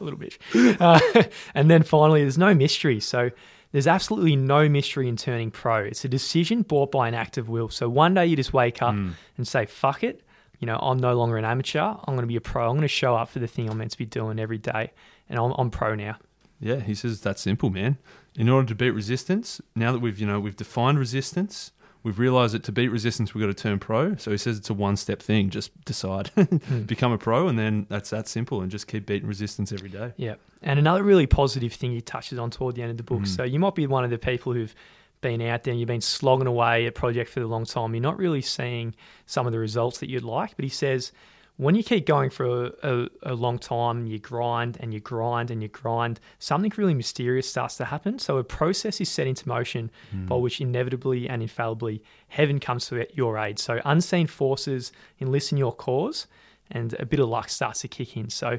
little 0.00 0.18
bitch. 0.18 0.36
Uh, 0.80 1.24
and 1.54 1.70
then 1.70 1.82
finally, 1.82 2.20
there's 2.22 2.36
no 2.38 2.54
mystery. 2.54 3.00
So 3.00 3.30
there's 3.72 3.86
absolutely 3.86 4.36
no 4.36 4.68
mystery 4.68 5.08
in 5.08 5.16
turning 5.16 5.50
pro. 5.50 5.78
It's 5.84 6.04
a 6.04 6.08
decision 6.08 6.62
bought 6.62 6.90
by 6.92 7.08
an 7.08 7.14
act 7.14 7.36
of 7.38 7.48
will. 7.48 7.68
So 7.68 7.88
one 7.88 8.14
day 8.14 8.26
you 8.26 8.36
just 8.36 8.52
wake 8.52 8.80
up 8.82 8.94
Mm. 8.94 9.12
and 9.36 9.46
say, 9.46 9.66
"Fuck 9.66 10.02
it." 10.04 10.22
You 10.60 10.66
know, 10.66 10.78
I'm 10.80 10.98
no 10.98 11.14
longer 11.14 11.36
an 11.36 11.44
amateur. 11.44 11.80
I'm 11.82 12.14
going 12.14 12.20
to 12.22 12.26
be 12.26 12.36
a 12.36 12.40
pro. 12.40 12.64
I'm 12.64 12.76
going 12.76 12.80
to 12.82 12.88
show 12.88 13.14
up 13.14 13.28
for 13.28 13.40
the 13.40 13.46
thing 13.46 13.68
I'm 13.68 13.76
meant 13.78 13.90
to 13.90 13.98
be 13.98 14.06
doing 14.06 14.38
every 14.38 14.56
day, 14.58 14.92
and 15.28 15.38
I'm, 15.38 15.52
I'm 15.58 15.70
pro 15.70 15.94
now. 15.94 16.16
Yeah, 16.60 16.80
he 16.80 16.94
says 16.94 17.20
that's 17.20 17.42
simple, 17.42 17.68
man. 17.68 17.98
In 18.36 18.48
order 18.48 18.68
to 18.68 18.74
beat 18.74 18.90
resistance, 18.90 19.60
now 19.74 19.92
that 19.92 19.98
we've 19.98 20.18
you 20.18 20.26
know 20.26 20.40
we've 20.40 20.56
defined 20.56 20.98
resistance, 20.98 21.72
we've 22.06 22.20
realized 22.20 22.54
that 22.54 22.62
to 22.62 22.70
beat 22.70 22.86
resistance 22.88 23.34
we've 23.34 23.42
got 23.42 23.48
to 23.48 23.62
turn 23.62 23.80
pro. 23.80 24.14
So 24.14 24.30
he 24.30 24.38
says 24.38 24.58
it's 24.58 24.70
a 24.70 24.74
one 24.74 24.96
step 24.96 25.20
thing. 25.20 25.50
Just 25.50 25.84
decide, 25.84 26.30
become 26.86 27.10
a 27.10 27.18
pro, 27.18 27.48
and 27.48 27.58
then 27.58 27.86
that's 27.88 28.10
that 28.10 28.28
simple, 28.28 28.60
and 28.60 28.70
just 28.70 28.86
keep 28.86 29.06
beating 29.06 29.26
resistance 29.26 29.72
every 29.72 29.88
day. 29.88 30.12
Yeah. 30.16 30.36
And 30.62 30.78
another 30.78 31.02
really 31.02 31.26
positive 31.26 31.72
thing 31.72 31.90
he 31.90 32.00
touches 32.00 32.38
on 32.38 32.50
toward 32.50 32.76
the 32.76 32.82
end 32.82 32.92
of 32.92 32.96
the 32.96 33.02
book. 33.02 33.22
Mm. 33.22 33.26
So 33.26 33.42
you 33.42 33.58
might 33.58 33.74
be 33.74 33.88
one 33.88 34.04
of 34.04 34.10
the 34.10 34.18
people 34.18 34.52
who've 34.52 34.72
been 35.20 35.42
out 35.42 35.64
there 35.64 35.72
and 35.72 35.80
you've 35.80 35.88
been 35.88 36.00
slogging 36.00 36.46
away 36.46 36.86
at 36.86 36.94
project 36.94 37.28
for 37.28 37.40
a 37.40 37.46
long 37.46 37.64
time. 37.64 37.92
You're 37.92 38.02
not 38.02 38.18
really 38.18 38.42
seeing 38.42 38.94
some 39.26 39.46
of 39.46 39.52
the 39.52 39.58
results 39.58 39.98
that 39.98 40.08
you'd 40.08 40.22
like. 40.22 40.54
But 40.54 40.62
he 40.62 40.68
says 40.68 41.10
when 41.58 41.74
you 41.74 41.82
keep 41.82 42.04
going 42.06 42.28
for 42.30 42.66
a, 42.66 42.72
a, 42.82 43.08
a 43.22 43.34
long 43.34 43.58
time, 43.58 44.06
you 44.06 44.18
grind 44.18 44.76
and 44.78 44.92
you 44.92 45.00
grind 45.00 45.50
and 45.50 45.62
you 45.62 45.68
grind, 45.68 46.20
something 46.38 46.70
really 46.76 46.92
mysterious 46.94 47.48
starts 47.48 47.76
to 47.78 47.86
happen. 47.86 48.18
So 48.18 48.36
a 48.36 48.44
process 48.44 49.00
is 49.00 49.08
set 49.08 49.26
into 49.26 49.48
motion 49.48 49.90
Mm. 50.14 50.26
by 50.28 50.36
which 50.36 50.60
inevitably 50.60 51.28
and 51.28 51.40
infallibly 51.42 52.02
heaven 52.28 52.60
comes 52.60 52.86
to 52.88 53.06
your 53.14 53.38
aid. 53.38 53.58
So 53.58 53.80
unseen 53.84 54.26
forces 54.26 54.92
enlist 55.20 55.52
in 55.52 55.58
your 55.58 55.72
cause 55.74 56.26
and 56.70 56.94
a 56.98 57.06
bit 57.06 57.20
of 57.20 57.28
luck 57.28 57.48
starts 57.48 57.80
to 57.82 57.88
kick 57.88 58.16
in. 58.16 58.28
So 58.28 58.58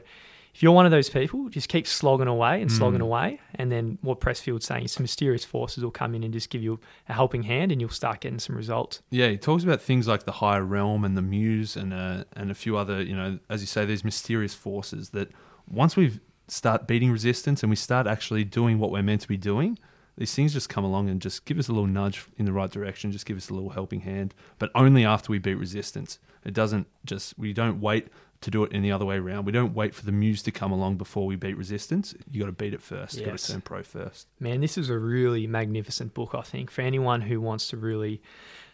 if 0.58 0.64
you're 0.64 0.72
one 0.72 0.88
of 0.88 0.92
those 0.92 1.08
people, 1.08 1.50
just 1.50 1.70
keep 1.70 1.86
slogging 1.86 2.28
away 2.28 2.64
and 2.64 2.72
slogging 2.72 3.00
Mm. 3.02 3.04
away. 3.04 3.40
And 3.54 3.72
then 3.72 4.00
what 4.02 4.20
Pressfield's 4.20 4.66
saying 4.66 4.86
is 4.86 4.92
some 4.92 5.04
mysterious 5.04 5.46
forces 5.46 5.84
will 5.84 5.92
come 5.92 6.16
in 6.16 6.24
and 6.24 6.34
just 6.34 6.50
give 6.50 6.64
you 6.64 6.80
a 7.08 7.14
helping 7.14 7.44
hand 7.44 7.72
and 7.72 7.80
you'll 7.80 7.92
start 7.92 8.22
getting 8.22 8.40
some 8.40 8.56
results. 8.56 9.04
Yeah, 9.12 9.28
he 9.28 9.38
talks 9.38 9.64
about 9.64 9.84
things 9.84 10.08
like 10.08 10.24
the 10.24 10.32
higher 10.32 10.64
realm 10.64 11.06
and 11.06 11.16
the 11.16 11.22
muse 11.22 11.76
and 11.78 11.94
uh, 11.94 12.24
and 12.36 12.50
a 12.50 12.56
few 12.56 12.76
other 12.76 13.04
you 13.04 13.16
know 13.16 13.38
as 13.52 13.62
you 13.62 13.68
say 13.68 13.86
these 13.86 14.04
mysterious 14.04 14.56
forces 14.56 15.12
that 15.12 15.30
once 15.70 15.96
we've 15.96 16.20
start 16.48 16.88
beating 16.88 17.12
resistance 17.12 17.62
and 17.62 17.70
we 17.70 17.76
start 17.76 18.08
actually 18.08 18.44
doing 18.44 18.80
what 18.80 18.90
we're 18.90 19.04
meant 19.04 19.22
to 19.22 19.28
be 19.28 19.38
doing, 19.38 19.78
these 20.18 20.34
things 20.34 20.54
just 20.54 20.70
come 20.70 20.84
along 20.84 21.08
and 21.08 21.22
just 21.22 21.46
give 21.46 21.60
us 21.60 21.68
a 21.68 21.72
little 21.72 21.86
nudge 21.86 22.26
in 22.38 22.46
the 22.46 22.52
right 22.52 22.72
direction, 22.72 23.12
just 23.12 23.28
give 23.28 23.38
us 23.38 23.52
a 23.52 23.54
little 23.54 23.70
helping 23.70 24.00
hand, 24.00 24.34
but 24.58 24.72
only 24.74 25.06
after 25.06 25.32
we 25.32 25.38
beat 25.38 25.54
resistance. 25.54 26.18
It 26.44 26.54
doesn't 26.54 26.88
just, 27.06 27.38
we 27.38 27.52
don't 27.54 27.80
wait 27.82 28.08
to 28.42 28.52
do 28.52 28.64
it 28.64 28.72
in 28.72 28.82
the 28.82 28.92
other 28.92 29.06
way 29.06 29.18
around. 29.18 29.46
We 29.46 29.52
don't 29.52 29.74
wait 29.74 29.96
for 29.96 30.06
the 30.06 30.12
muse 30.12 30.44
to 30.44 30.52
come 30.52 30.72
along 30.72 30.98
before 30.98 31.26
we 31.26 31.36
beat 31.36 31.58
resistance. 31.58 32.14
You 32.32 32.40
got 32.40 32.46
to 32.48 32.52
beat 32.52 32.74
it 32.74 32.82
first. 32.82 33.18
You 33.18 33.26
got 33.26 33.38
to 33.38 33.52
turn 33.52 33.62
pro 33.62 33.84
first. 33.84 34.28
Man, 34.40 34.62
this 34.62 34.78
is 34.78 34.90
a 34.90 34.98
really 34.98 35.48
magnificent 35.48 36.14
book, 36.14 36.36
I 36.36 36.42
think, 36.42 36.70
for 36.70 36.82
anyone 36.82 37.22
who 37.22 37.42
wants 37.42 37.68
to 37.70 37.78
really 37.78 38.22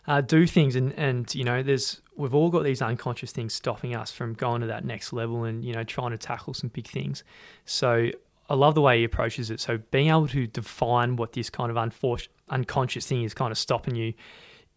uh, 0.06 0.22
do 0.22 0.46
things. 0.46 0.76
And, 0.76 0.94
and, 0.94 1.34
you 1.34 1.44
know, 1.44 1.64
there's 1.64 2.02
we've 2.18 2.36
all 2.36 2.50
got 2.50 2.64
these 2.64 2.82
unconscious 2.82 3.32
things 3.32 3.54
stopping 3.54 3.96
us 3.96 4.12
from 4.12 4.34
going 4.34 4.62
to 4.62 4.68
that 4.68 4.84
next 4.84 5.14
level 5.14 5.46
and, 5.46 5.64
you 5.64 5.74
know, 5.74 5.84
trying 5.84 6.12
to 6.12 6.18
tackle 6.18 6.54
some 6.54 6.70
big 6.70 6.88
things. 6.88 7.24
So 7.66 8.10
I 8.50 8.56
love 8.56 8.76
the 8.76 8.82
way 8.82 9.00
he 9.00 9.04
approaches 9.06 9.50
it. 9.50 9.62
So 9.62 9.80
being 9.92 10.10
able 10.10 10.28
to 10.28 10.46
define 10.46 11.16
what 11.16 11.34
this 11.34 11.50
kind 11.50 11.72
of 11.72 11.78
unfor- 11.78 12.28
unconscious 12.50 13.08
thing 13.08 13.24
is 13.24 13.34
kind 13.34 13.52
of 13.52 13.58
stopping 13.58 13.96
you 13.96 14.14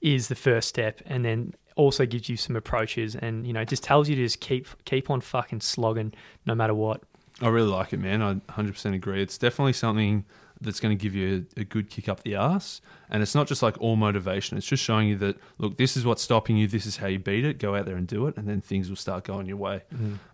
is 0.00 0.28
the 0.28 0.36
first 0.36 0.68
step. 0.68 1.02
And 1.06 1.24
then 1.24 1.54
also 1.76 2.04
gives 2.06 2.28
you 2.28 2.36
some 2.36 2.56
approaches 2.56 3.14
and, 3.14 3.46
you 3.46 3.52
know, 3.52 3.64
just 3.64 3.84
tells 3.84 4.08
you 4.08 4.16
to 4.16 4.22
just 4.22 4.40
keep 4.40 4.66
keep 4.84 5.08
on 5.10 5.20
fucking 5.20 5.60
slogging 5.60 6.12
no 6.44 6.54
matter 6.54 6.74
what. 6.74 7.02
I 7.40 7.48
really 7.48 7.68
like 7.68 7.92
it, 7.92 8.00
man. 8.00 8.22
I 8.22 8.34
100% 8.34 8.94
agree. 8.94 9.22
It's 9.22 9.38
definitely 9.38 9.74
something 9.74 10.24
that's 10.60 10.80
going 10.80 10.96
to 10.96 11.00
give 11.00 11.14
you 11.14 11.44
a, 11.56 11.60
a 11.60 11.64
good 11.64 11.90
kick 11.90 12.08
up 12.08 12.22
the 12.22 12.34
ass. 12.34 12.80
And 13.10 13.22
it's 13.22 13.34
not 13.34 13.46
just 13.46 13.62
like 13.62 13.78
all 13.78 13.94
motivation. 13.96 14.56
It's 14.56 14.66
just 14.66 14.82
showing 14.82 15.08
you 15.08 15.16
that, 15.18 15.36
look, 15.58 15.76
this 15.76 15.98
is 15.98 16.06
what's 16.06 16.22
stopping 16.22 16.56
you. 16.56 16.66
This 16.66 16.86
is 16.86 16.96
how 16.96 17.08
you 17.08 17.18
beat 17.18 17.44
it. 17.44 17.58
Go 17.58 17.74
out 17.74 17.84
there 17.84 17.96
and 17.96 18.06
do 18.06 18.26
it. 18.26 18.38
And 18.38 18.48
then 18.48 18.62
things 18.62 18.88
will 18.88 18.96
start 18.96 19.24
going 19.24 19.46
your 19.46 19.58
way. 19.58 19.82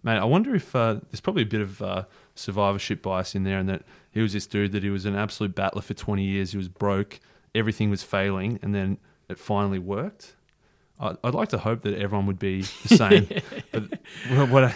Man, 0.03 0.17
I 0.17 0.25
wonder 0.25 0.55
if 0.55 0.75
uh, 0.77 1.01
there's 1.11 1.21
probably 1.21 1.43
a 1.43 1.47
bit 1.47 1.61
of 1.61 1.83
uh, 1.83 2.05
survivorship 2.37 3.03
bias 3.03 3.35
in 3.35 3.43
there 3.43 3.59
and 3.59 3.69
that 3.69 3.83
he 4.13 4.21
was 4.21 4.33
this 4.33 4.47
dude 4.47 4.71
that 4.73 4.85
he 4.85 4.91
was 4.91 5.07
an 5.07 5.17
absolute 5.17 5.55
battler 5.57 5.83
for 5.83 5.95
20 5.95 6.23
years. 6.23 6.53
He 6.53 6.57
was 6.57 6.69
broke. 6.69 7.19
Everything 7.53 7.91
was 7.91 8.05
failing. 8.05 8.61
And 8.63 8.73
then 8.75 8.99
it 9.29 9.41
finally 9.41 9.81
worked. 9.81 10.37
I- 11.03 11.17
I'd 11.25 11.35
like 11.35 11.49
to 11.51 11.59
hope 11.59 11.83
that 11.83 11.95
everyone 11.99 12.27
would 12.27 12.39
be 12.39 12.63
the 12.63 12.97
same. 12.97 13.29
but 13.73 14.49
what 14.49 14.65
I, 14.65 14.75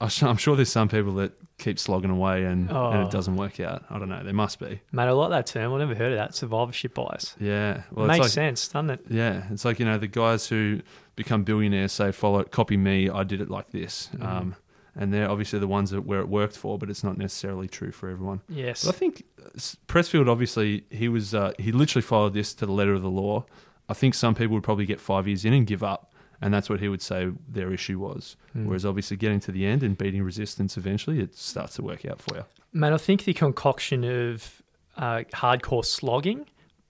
I'm 0.00 0.36
sure 0.36 0.54
there's 0.56 0.70
some 0.70 0.88
people 0.88 1.14
that 1.14 1.32
keep 1.58 1.78
slogging 1.78 2.10
away 2.10 2.44
and, 2.44 2.68
and 2.68 2.76
Oh. 2.76 3.02
it 3.02 3.10
doesn't 3.10 3.36
work 3.36 3.58
out. 3.58 3.84
I 3.90 3.98
don't 3.98 4.08
know. 4.08 4.22
There 4.22 4.32
must 4.32 4.60
be. 4.60 4.80
Mate, 4.92 5.04
I 5.04 5.10
like 5.10 5.30
that 5.30 5.46
term. 5.46 5.72
I've 5.72 5.80
never 5.80 5.94
heard 5.94 6.12
of 6.12 6.18
that. 6.18 6.34
Survivorship 6.34 6.94
bias. 6.94 7.34
Yeah. 7.40 7.82
Well, 7.90 8.06
Makes 8.06 8.16
it's 8.18 8.24
like, 8.24 8.30
sense, 8.32 8.68
doesn't 8.68 8.90
it? 8.90 9.00
Yeah. 9.10 9.44
It's 9.50 9.64
like, 9.64 9.78
you 9.80 9.84
know, 9.86 9.98
the 9.98 10.06
guys 10.06 10.46
who 10.46 10.80
become 11.16 11.42
billionaires 11.42 11.90
say, 11.92 12.12
follow, 12.12 12.44
copy 12.44 12.76
me. 12.76 13.10
I 13.10 13.24
did 13.24 13.40
it 13.40 13.50
like 13.50 13.70
this. 13.70 14.08
Mhm. 14.16 14.24
Um, 14.26 14.56
and 14.94 15.12
they're 15.12 15.30
obviously 15.30 15.58
the 15.58 15.68
ones 15.68 15.90
that 15.90 16.02
where 16.02 16.20
it 16.20 16.28
worked 16.28 16.56
for, 16.56 16.76
but 16.78 16.90
it's 16.90 17.02
not 17.04 17.16
necessarily 17.18 17.66
true 17.68 17.90
for 17.92 18.08
everyone. 18.08 18.40
Yes. 18.48 18.84
But 18.84 18.94
I 18.94 18.98
think 18.98 19.24
uh, 19.44 19.48
Pressfield, 19.86 20.28
obviously, 20.28 20.84
he 20.90 21.08
was 21.08 21.34
uh, 21.34 21.52
he 21.58 21.70
literally 21.72 22.02
followed 22.02 22.34
this 22.34 22.52
to 22.54 22.66
the 22.66 22.72
letter 22.72 22.94
of 22.94 23.02
the 23.02 23.10
law. 23.10 23.46
I 23.88 23.94
think 23.94 24.14
some 24.14 24.34
people 24.34 24.54
would 24.54 24.62
probably 24.64 24.86
get 24.86 25.00
five 25.00 25.26
years 25.26 25.44
in 25.44 25.52
and 25.52 25.66
give 25.66 25.82
up, 25.82 26.12
and 26.40 26.52
that's 26.52 26.68
what 26.68 26.80
he 26.80 26.88
would 26.88 27.02
say 27.02 27.30
their 27.48 27.72
issue 27.72 27.98
was. 27.98 28.36
Mm. 28.56 28.66
Whereas 28.66 28.84
obviously 28.84 29.16
getting 29.16 29.40
to 29.40 29.52
the 29.52 29.64
end 29.66 29.82
and 29.82 29.96
beating 29.96 30.22
resistance 30.22 30.76
eventually, 30.76 31.20
it 31.20 31.36
starts 31.36 31.76
to 31.76 31.82
work 31.82 32.04
out 32.04 32.20
for 32.20 32.36
you. 32.36 32.44
Mate, 32.72 32.92
I 32.92 32.98
think 32.98 33.24
the 33.24 33.32
concoction 33.34 34.04
of 34.04 34.62
uh, 34.96 35.22
hardcore 35.32 35.84
slogging, 35.84 36.46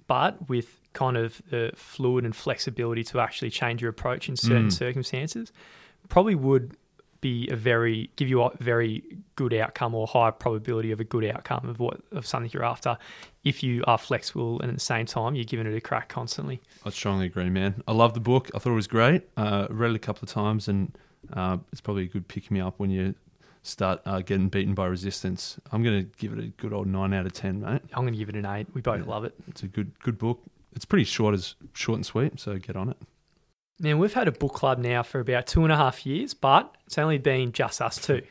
but 0.06 0.48
with 0.48 0.80
kind 0.92 1.16
of 1.16 1.40
the 1.50 1.70
fluid 1.76 2.24
and 2.24 2.34
flexibility 2.34 3.04
to 3.04 3.20
actually 3.20 3.50
change 3.50 3.80
your 3.82 3.90
approach 3.90 4.28
in 4.28 4.36
certain 4.36 4.66
Mm. 4.68 4.72
circumstances, 4.72 5.52
probably 6.08 6.34
would 6.34 6.76
be 7.20 7.48
a 7.50 7.56
very 7.56 8.10
give 8.16 8.28
you 8.28 8.42
a 8.42 8.50
very 8.58 9.02
good 9.34 9.52
outcome 9.54 9.94
or 9.94 10.06
high 10.06 10.30
probability 10.30 10.92
of 10.92 11.00
a 11.00 11.04
good 11.04 11.24
outcome 11.24 11.68
of 11.68 11.80
what 11.80 12.00
of 12.12 12.26
something 12.26 12.50
you're 12.54 12.64
after 12.64 12.96
if 13.44 13.62
you 13.62 13.82
are 13.86 13.98
flexible 13.98 14.60
and 14.60 14.70
at 14.70 14.74
the 14.76 14.80
same 14.80 15.04
time 15.06 15.34
you're 15.34 15.44
giving 15.44 15.66
it 15.66 15.74
a 15.76 15.80
crack 15.80 16.08
constantly. 16.08 16.60
I 16.84 16.90
strongly 16.90 17.26
agree, 17.26 17.50
man. 17.50 17.82
I 17.88 17.92
love 17.92 18.14
the 18.14 18.20
book. 18.20 18.50
I 18.54 18.58
thought 18.58 18.70
it 18.70 18.74
was 18.74 18.86
great. 18.86 19.22
Uh, 19.36 19.66
read 19.70 19.90
it 19.90 19.96
a 19.96 19.98
couple 19.98 20.24
of 20.24 20.30
times, 20.30 20.68
and 20.68 20.96
uh, 21.32 21.58
it's 21.72 21.80
probably 21.80 22.04
a 22.04 22.08
good 22.08 22.28
pick 22.28 22.50
me 22.50 22.60
up 22.60 22.74
when 22.78 22.90
you 22.90 23.14
start 23.62 24.00
uh, 24.06 24.20
getting 24.20 24.48
beaten 24.48 24.74
by 24.74 24.86
resistance. 24.86 25.58
I'm 25.72 25.82
going 25.82 26.04
to 26.04 26.10
give 26.18 26.32
it 26.32 26.38
a 26.38 26.48
good 26.48 26.72
old 26.72 26.86
nine 26.86 27.12
out 27.12 27.26
of 27.26 27.32
ten, 27.32 27.60
mate. 27.60 27.82
I'm 27.92 28.02
going 28.04 28.12
to 28.14 28.18
give 28.18 28.28
it 28.28 28.36
an 28.36 28.46
eight. 28.46 28.68
We 28.74 28.80
both 28.80 29.00
Yeah. 29.00 29.10
love 29.10 29.24
it. 29.24 29.34
It's 29.48 29.62
a 29.62 29.68
good 29.68 29.98
good 30.00 30.18
book. 30.18 30.40
It's 30.76 30.84
pretty 30.84 31.04
short 31.04 31.34
as 31.34 31.54
short 31.74 31.96
and 31.96 32.06
sweet, 32.06 32.38
so 32.38 32.56
get 32.58 32.76
on 32.76 32.88
it. 32.90 32.96
Now, 33.80 33.96
we've 33.96 34.12
had 34.12 34.28
a 34.28 34.32
book 34.32 34.54
club 34.54 34.78
now 34.78 35.02
for 35.02 35.20
about 35.20 35.46
two 35.46 35.62
and 35.62 35.72
a 35.72 35.76
half 35.76 36.04
years, 36.04 36.34
but 36.34 36.74
it's 36.86 36.98
only 36.98 37.18
been 37.18 37.52
just 37.52 37.80
us 37.80 37.98
two. 38.04 38.22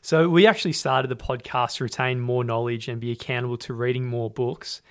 So, 0.00 0.28
we 0.28 0.46
actually 0.46 0.74
started 0.74 1.08
the 1.08 1.16
podcast 1.16 1.76
to 1.76 1.84
retain 1.84 2.20
more 2.20 2.44
knowledge 2.44 2.88
and 2.88 3.00
be 3.00 3.10
accountable 3.10 3.56
to 3.58 3.74
reading 3.74 4.06
more 4.06 4.30
books. 4.30 4.82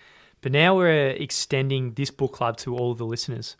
But 0.41 0.51
now 0.51 0.75
we're 0.75 1.07
extending 1.07 1.93
this 1.93 2.11
book 2.11 2.33
club 2.33 2.57
to 2.57 2.75
all 2.75 2.91
of 2.91 2.99
the 2.99 3.05
listeners. 3.05 3.55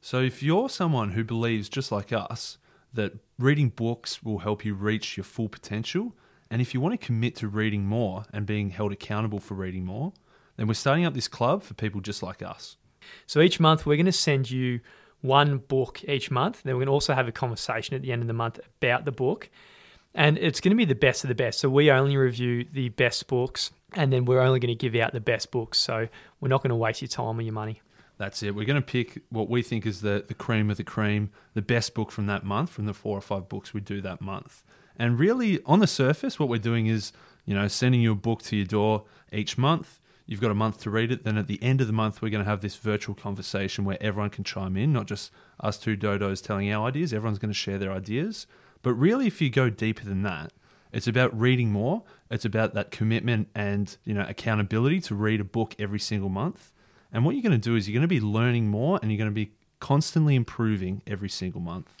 So 0.00 0.20
if 0.20 0.42
you're 0.42 0.68
someone 0.68 1.10
who 1.10 1.24
believes 1.24 1.68
just 1.68 1.90
like 1.90 2.12
us 2.12 2.56
that 2.92 3.18
reading 3.38 3.68
books 3.68 4.22
will 4.22 4.38
help 4.38 4.64
you 4.64 4.74
reach 4.74 5.16
your 5.16 5.24
full 5.24 5.48
potential, 5.48 6.14
and 6.50 6.62
if 6.62 6.72
you 6.72 6.80
want 6.80 6.98
to 6.98 7.04
commit 7.04 7.34
to 7.36 7.48
reading 7.48 7.84
more 7.84 8.24
and 8.32 8.46
being 8.46 8.70
held 8.70 8.92
accountable 8.92 9.40
for 9.40 9.54
reading 9.54 9.84
more, 9.84 10.12
then 10.56 10.68
we're 10.68 10.74
starting 10.74 11.04
up 11.04 11.14
this 11.14 11.28
club 11.28 11.62
for 11.62 11.74
people 11.74 12.00
just 12.00 12.22
like 12.22 12.42
us. 12.42 12.76
So, 13.26 13.40
each 13.40 13.58
month 13.58 13.84
we're 13.84 13.96
going 13.96 14.06
to 14.06 14.12
send 14.12 14.50
you 14.50 14.80
one 15.20 15.58
book 15.58 16.02
each 16.08 16.30
month. 16.30 16.62
Then 16.62 16.74
we're 16.74 16.80
going 16.80 16.86
to 16.86 16.92
also 16.92 17.14
have 17.14 17.28
a 17.28 17.32
conversation 17.32 17.94
at 17.94 18.02
the 18.02 18.12
end 18.12 18.22
of 18.22 18.28
the 18.28 18.34
month 18.34 18.60
about 18.80 19.04
the 19.04 19.12
book. 19.12 19.50
And 20.14 20.38
it's 20.38 20.60
going 20.60 20.70
to 20.70 20.76
be 20.76 20.84
the 20.84 20.94
best 20.94 21.22
of 21.24 21.28
the 21.28 21.34
best. 21.34 21.60
So, 21.60 21.70
we 21.70 21.90
only 21.90 22.16
review 22.16 22.66
the 22.70 22.88
best 22.88 23.28
books, 23.28 23.70
and 23.92 24.12
then 24.12 24.24
we're 24.24 24.40
only 24.40 24.58
going 24.58 24.76
to 24.76 24.90
give 24.90 25.00
out 25.00 25.12
the 25.12 25.20
best 25.20 25.52
books. 25.52 25.78
So, 25.78 26.08
we're 26.40 26.48
not 26.48 26.62
going 26.62 26.70
to 26.70 26.76
waste 26.76 27.00
your 27.00 27.08
time 27.08 27.38
or 27.38 27.42
your 27.42 27.52
money. 27.52 27.80
That's 28.18 28.42
it. 28.42 28.54
We're 28.54 28.66
going 28.66 28.82
to 28.82 28.86
pick 28.86 29.22
what 29.30 29.48
we 29.48 29.62
think 29.62 29.86
is 29.86 30.00
the, 30.00 30.24
the 30.26 30.34
cream 30.34 30.68
of 30.68 30.76
the 30.76 30.84
cream, 30.84 31.30
the 31.54 31.62
best 31.62 31.94
book 31.94 32.10
from 32.10 32.26
that 32.26 32.44
month, 32.44 32.70
from 32.70 32.86
the 32.86 32.92
four 32.92 33.16
or 33.16 33.20
five 33.20 33.48
books 33.48 33.72
we 33.72 33.80
do 33.80 34.00
that 34.00 34.20
month. 34.20 34.64
And 34.98 35.18
really, 35.18 35.62
on 35.64 35.78
the 35.78 35.86
surface, 35.86 36.38
what 36.38 36.48
we're 36.48 36.58
doing 36.58 36.86
is, 36.86 37.12
you 37.46 37.54
know, 37.54 37.68
sending 37.68 38.00
you 38.00 38.12
a 38.12 38.16
book 38.16 38.42
to 38.42 38.56
your 38.56 38.66
door 38.66 39.04
each 39.32 39.56
month. 39.56 39.99
You've 40.30 40.40
got 40.40 40.52
a 40.52 40.54
month 40.54 40.80
to 40.82 40.90
read 40.90 41.10
it. 41.10 41.24
Then 41.24 41.36
at 41.36 41.48
the 41.48 41.60
end 41.60 41.80
of 41.80 41.88
the 41.88 41.92
month, 41.92 42.22
we're 42.22 42.30
going 42.30 42.44
to 42.44 42.48
have 42.48 42.60
this 42.60 42.76
virtual 42.76 43.16
conversation 43.16 43.84
where 43.84 44.00
everyone 44.00 44.30
can 44.30 44.44
chime 44.44 44.76
in, 44.76 44.92
not 44.92 45.08
just 45.08 45.32
us 45.58 45.76
two 45.76 45.96
dodos 45.96 46.40
telling 46.40 46.70
our 46.70 46.86
ideas. 46.86 47.12
Everyone's 47.12 47.40
going 47.40 47.50
to 47.50 47.58
share 47.58 47.78
their 47.78 47.90
ideas. 47.90 48.46
But 48.82 48.94
really, 48.94 49.26
if 49.26 49.40
you 49.40 49.50
go 49.50 49.70
deeper 49.70 50.04
than 50.04 50.22
that, 50.22 50.52
it's 50.92 51.08
about 51.08 51.36
reading 51.36 51.72
more. 51.72 52.04
It's 52.30 52.44
about 52.44 52.74
that 52.74 52.92
commitment 52.92 53.48
and 53.56 53.96
you 54.04 54.14
know 54.14 54.24
accountability 54.28 55.00
to 55.00 55.16
read 55.16 55.40
a 55.40 55.44
book 55.44 55.74
every 55.80 55.98
single 55.98 56.28
month. 56.28 56.70
And 57.12 57.24
what 57.24 57.34
you're 57.34 57.42
going 57.42 57.50
to 57.50 57.58
do 57.58 57.74
is 57.74 57.88
you're 57.88 57.98
going 57.98 58.02
to 58.02 58.06
be 58.06 58.20
learning 58.20 58.68
more 58.68 59.00
and 59.02 59.10
you're 59.10 59.18
going 59.18 59.30
to 59.30 59.34
be 59.34 59.50
constantly 59.80 60.36
improving 60.36 61.02
every 61.08 61.28
single 61.28 61.60
month. 61.60 61.92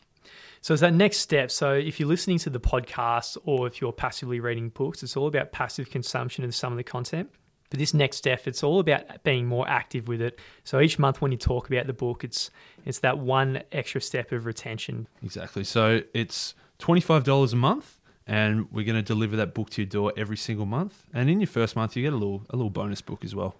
So 0.60 0.72
it's 0.72 0.82
that 0.82 0.94
next 0.94 1.16
step. 1.16 1.50
So 1.50 1.72
if 1.72 1.98
you're 1.98 2.08
listening 2.08 2.38
to 2.38 2.50
the 2.50 2.60
podcast 2.60 3.38
or 3.44 3.66
if 3.66 3.80
you're 3.80 3.92
passively 3.92 4.38
reading 4.38 4.68
books, 4.68 5.02
it's 5.02 5.16
all 5.16 5.26
about 5.26 5.50
passive 5.50 5.90
consumption 5.90 6.44
of 6.44 6.54
some 6.54 6.72
of 6.72 6.76
the 6.76 6.84
content. 6.84 7.30
But 7.70 7.78
this 7.78 7.94
next 7.94 8.16
step, 8.16 8.46
it's 8.46 8.62
all 8.62 8.80
about 8.80 9.22
being 9.22 9.46
more 9.46 9.68
active 9.68 10.08
with 10.08 10.20
it. 10.20 10.38
So 10.64 10.80
each 10.80 10.98
month 10.98 11.20
when 11.20 11.30
you 11.30 11.38
talk 11.38 11.70
about 11.70 11.86
the 11.86 11.92
book, 11.92 12.24
it's 12.24 12.50
it's 12.84 12.98
that 12.98 13.18
one 13.18 13.62
extra 13.72 14.00
step 14.00 14.32
of 14.32 14.44
retention. 14.44 15.06
Exactly. 15.22 15.64
So 15.64 16.02
it's 16.12 16.54
$25 16.80 17.52
a 17.52 17.56
month 17.56 18.00
and 18.26 18.70
we're 18.72 18.84
going 18.84 18.96
to 18.96 19.02
deliver 19.02 19.36
that 19.36 19.54
book 19.54 19.70
to 19.70 19.82
your 19.82 19.88
door 19.88 20.12
every 20.16 20.36
single 20.36 20.66
month. 20.66 21.04
And 21.14 21.30
in 21.30 21.40
your 21.40 21.46
first 21.46 21.76
month, 21.76 21.96
you 21.96 22.02
get 22.02 22.12
a 22.12 22.16
little 22.16 22.44
a 22.50 22.56
little 22.56 22.70
bonus 22.70 23.00
book 23.00 23.24
as 23.24 23.34
well. 23.34 23.56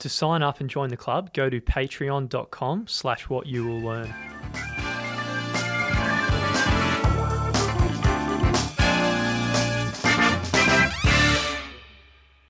To 0.00 0.08
sign 0.08 0.42
up 0.42 0.60
and 0.60 0.68
join 0.68 0.88
the 0.88 0.96
club, 0.96 1.32
go 1.32 1.48
to 1.48 1.60
patreon.com 1.60 2.88
slash 2.88 3.28
what 3.28 3.46
you 3.46 3.66
will 3.66 3.80
learn. 3.80 4.12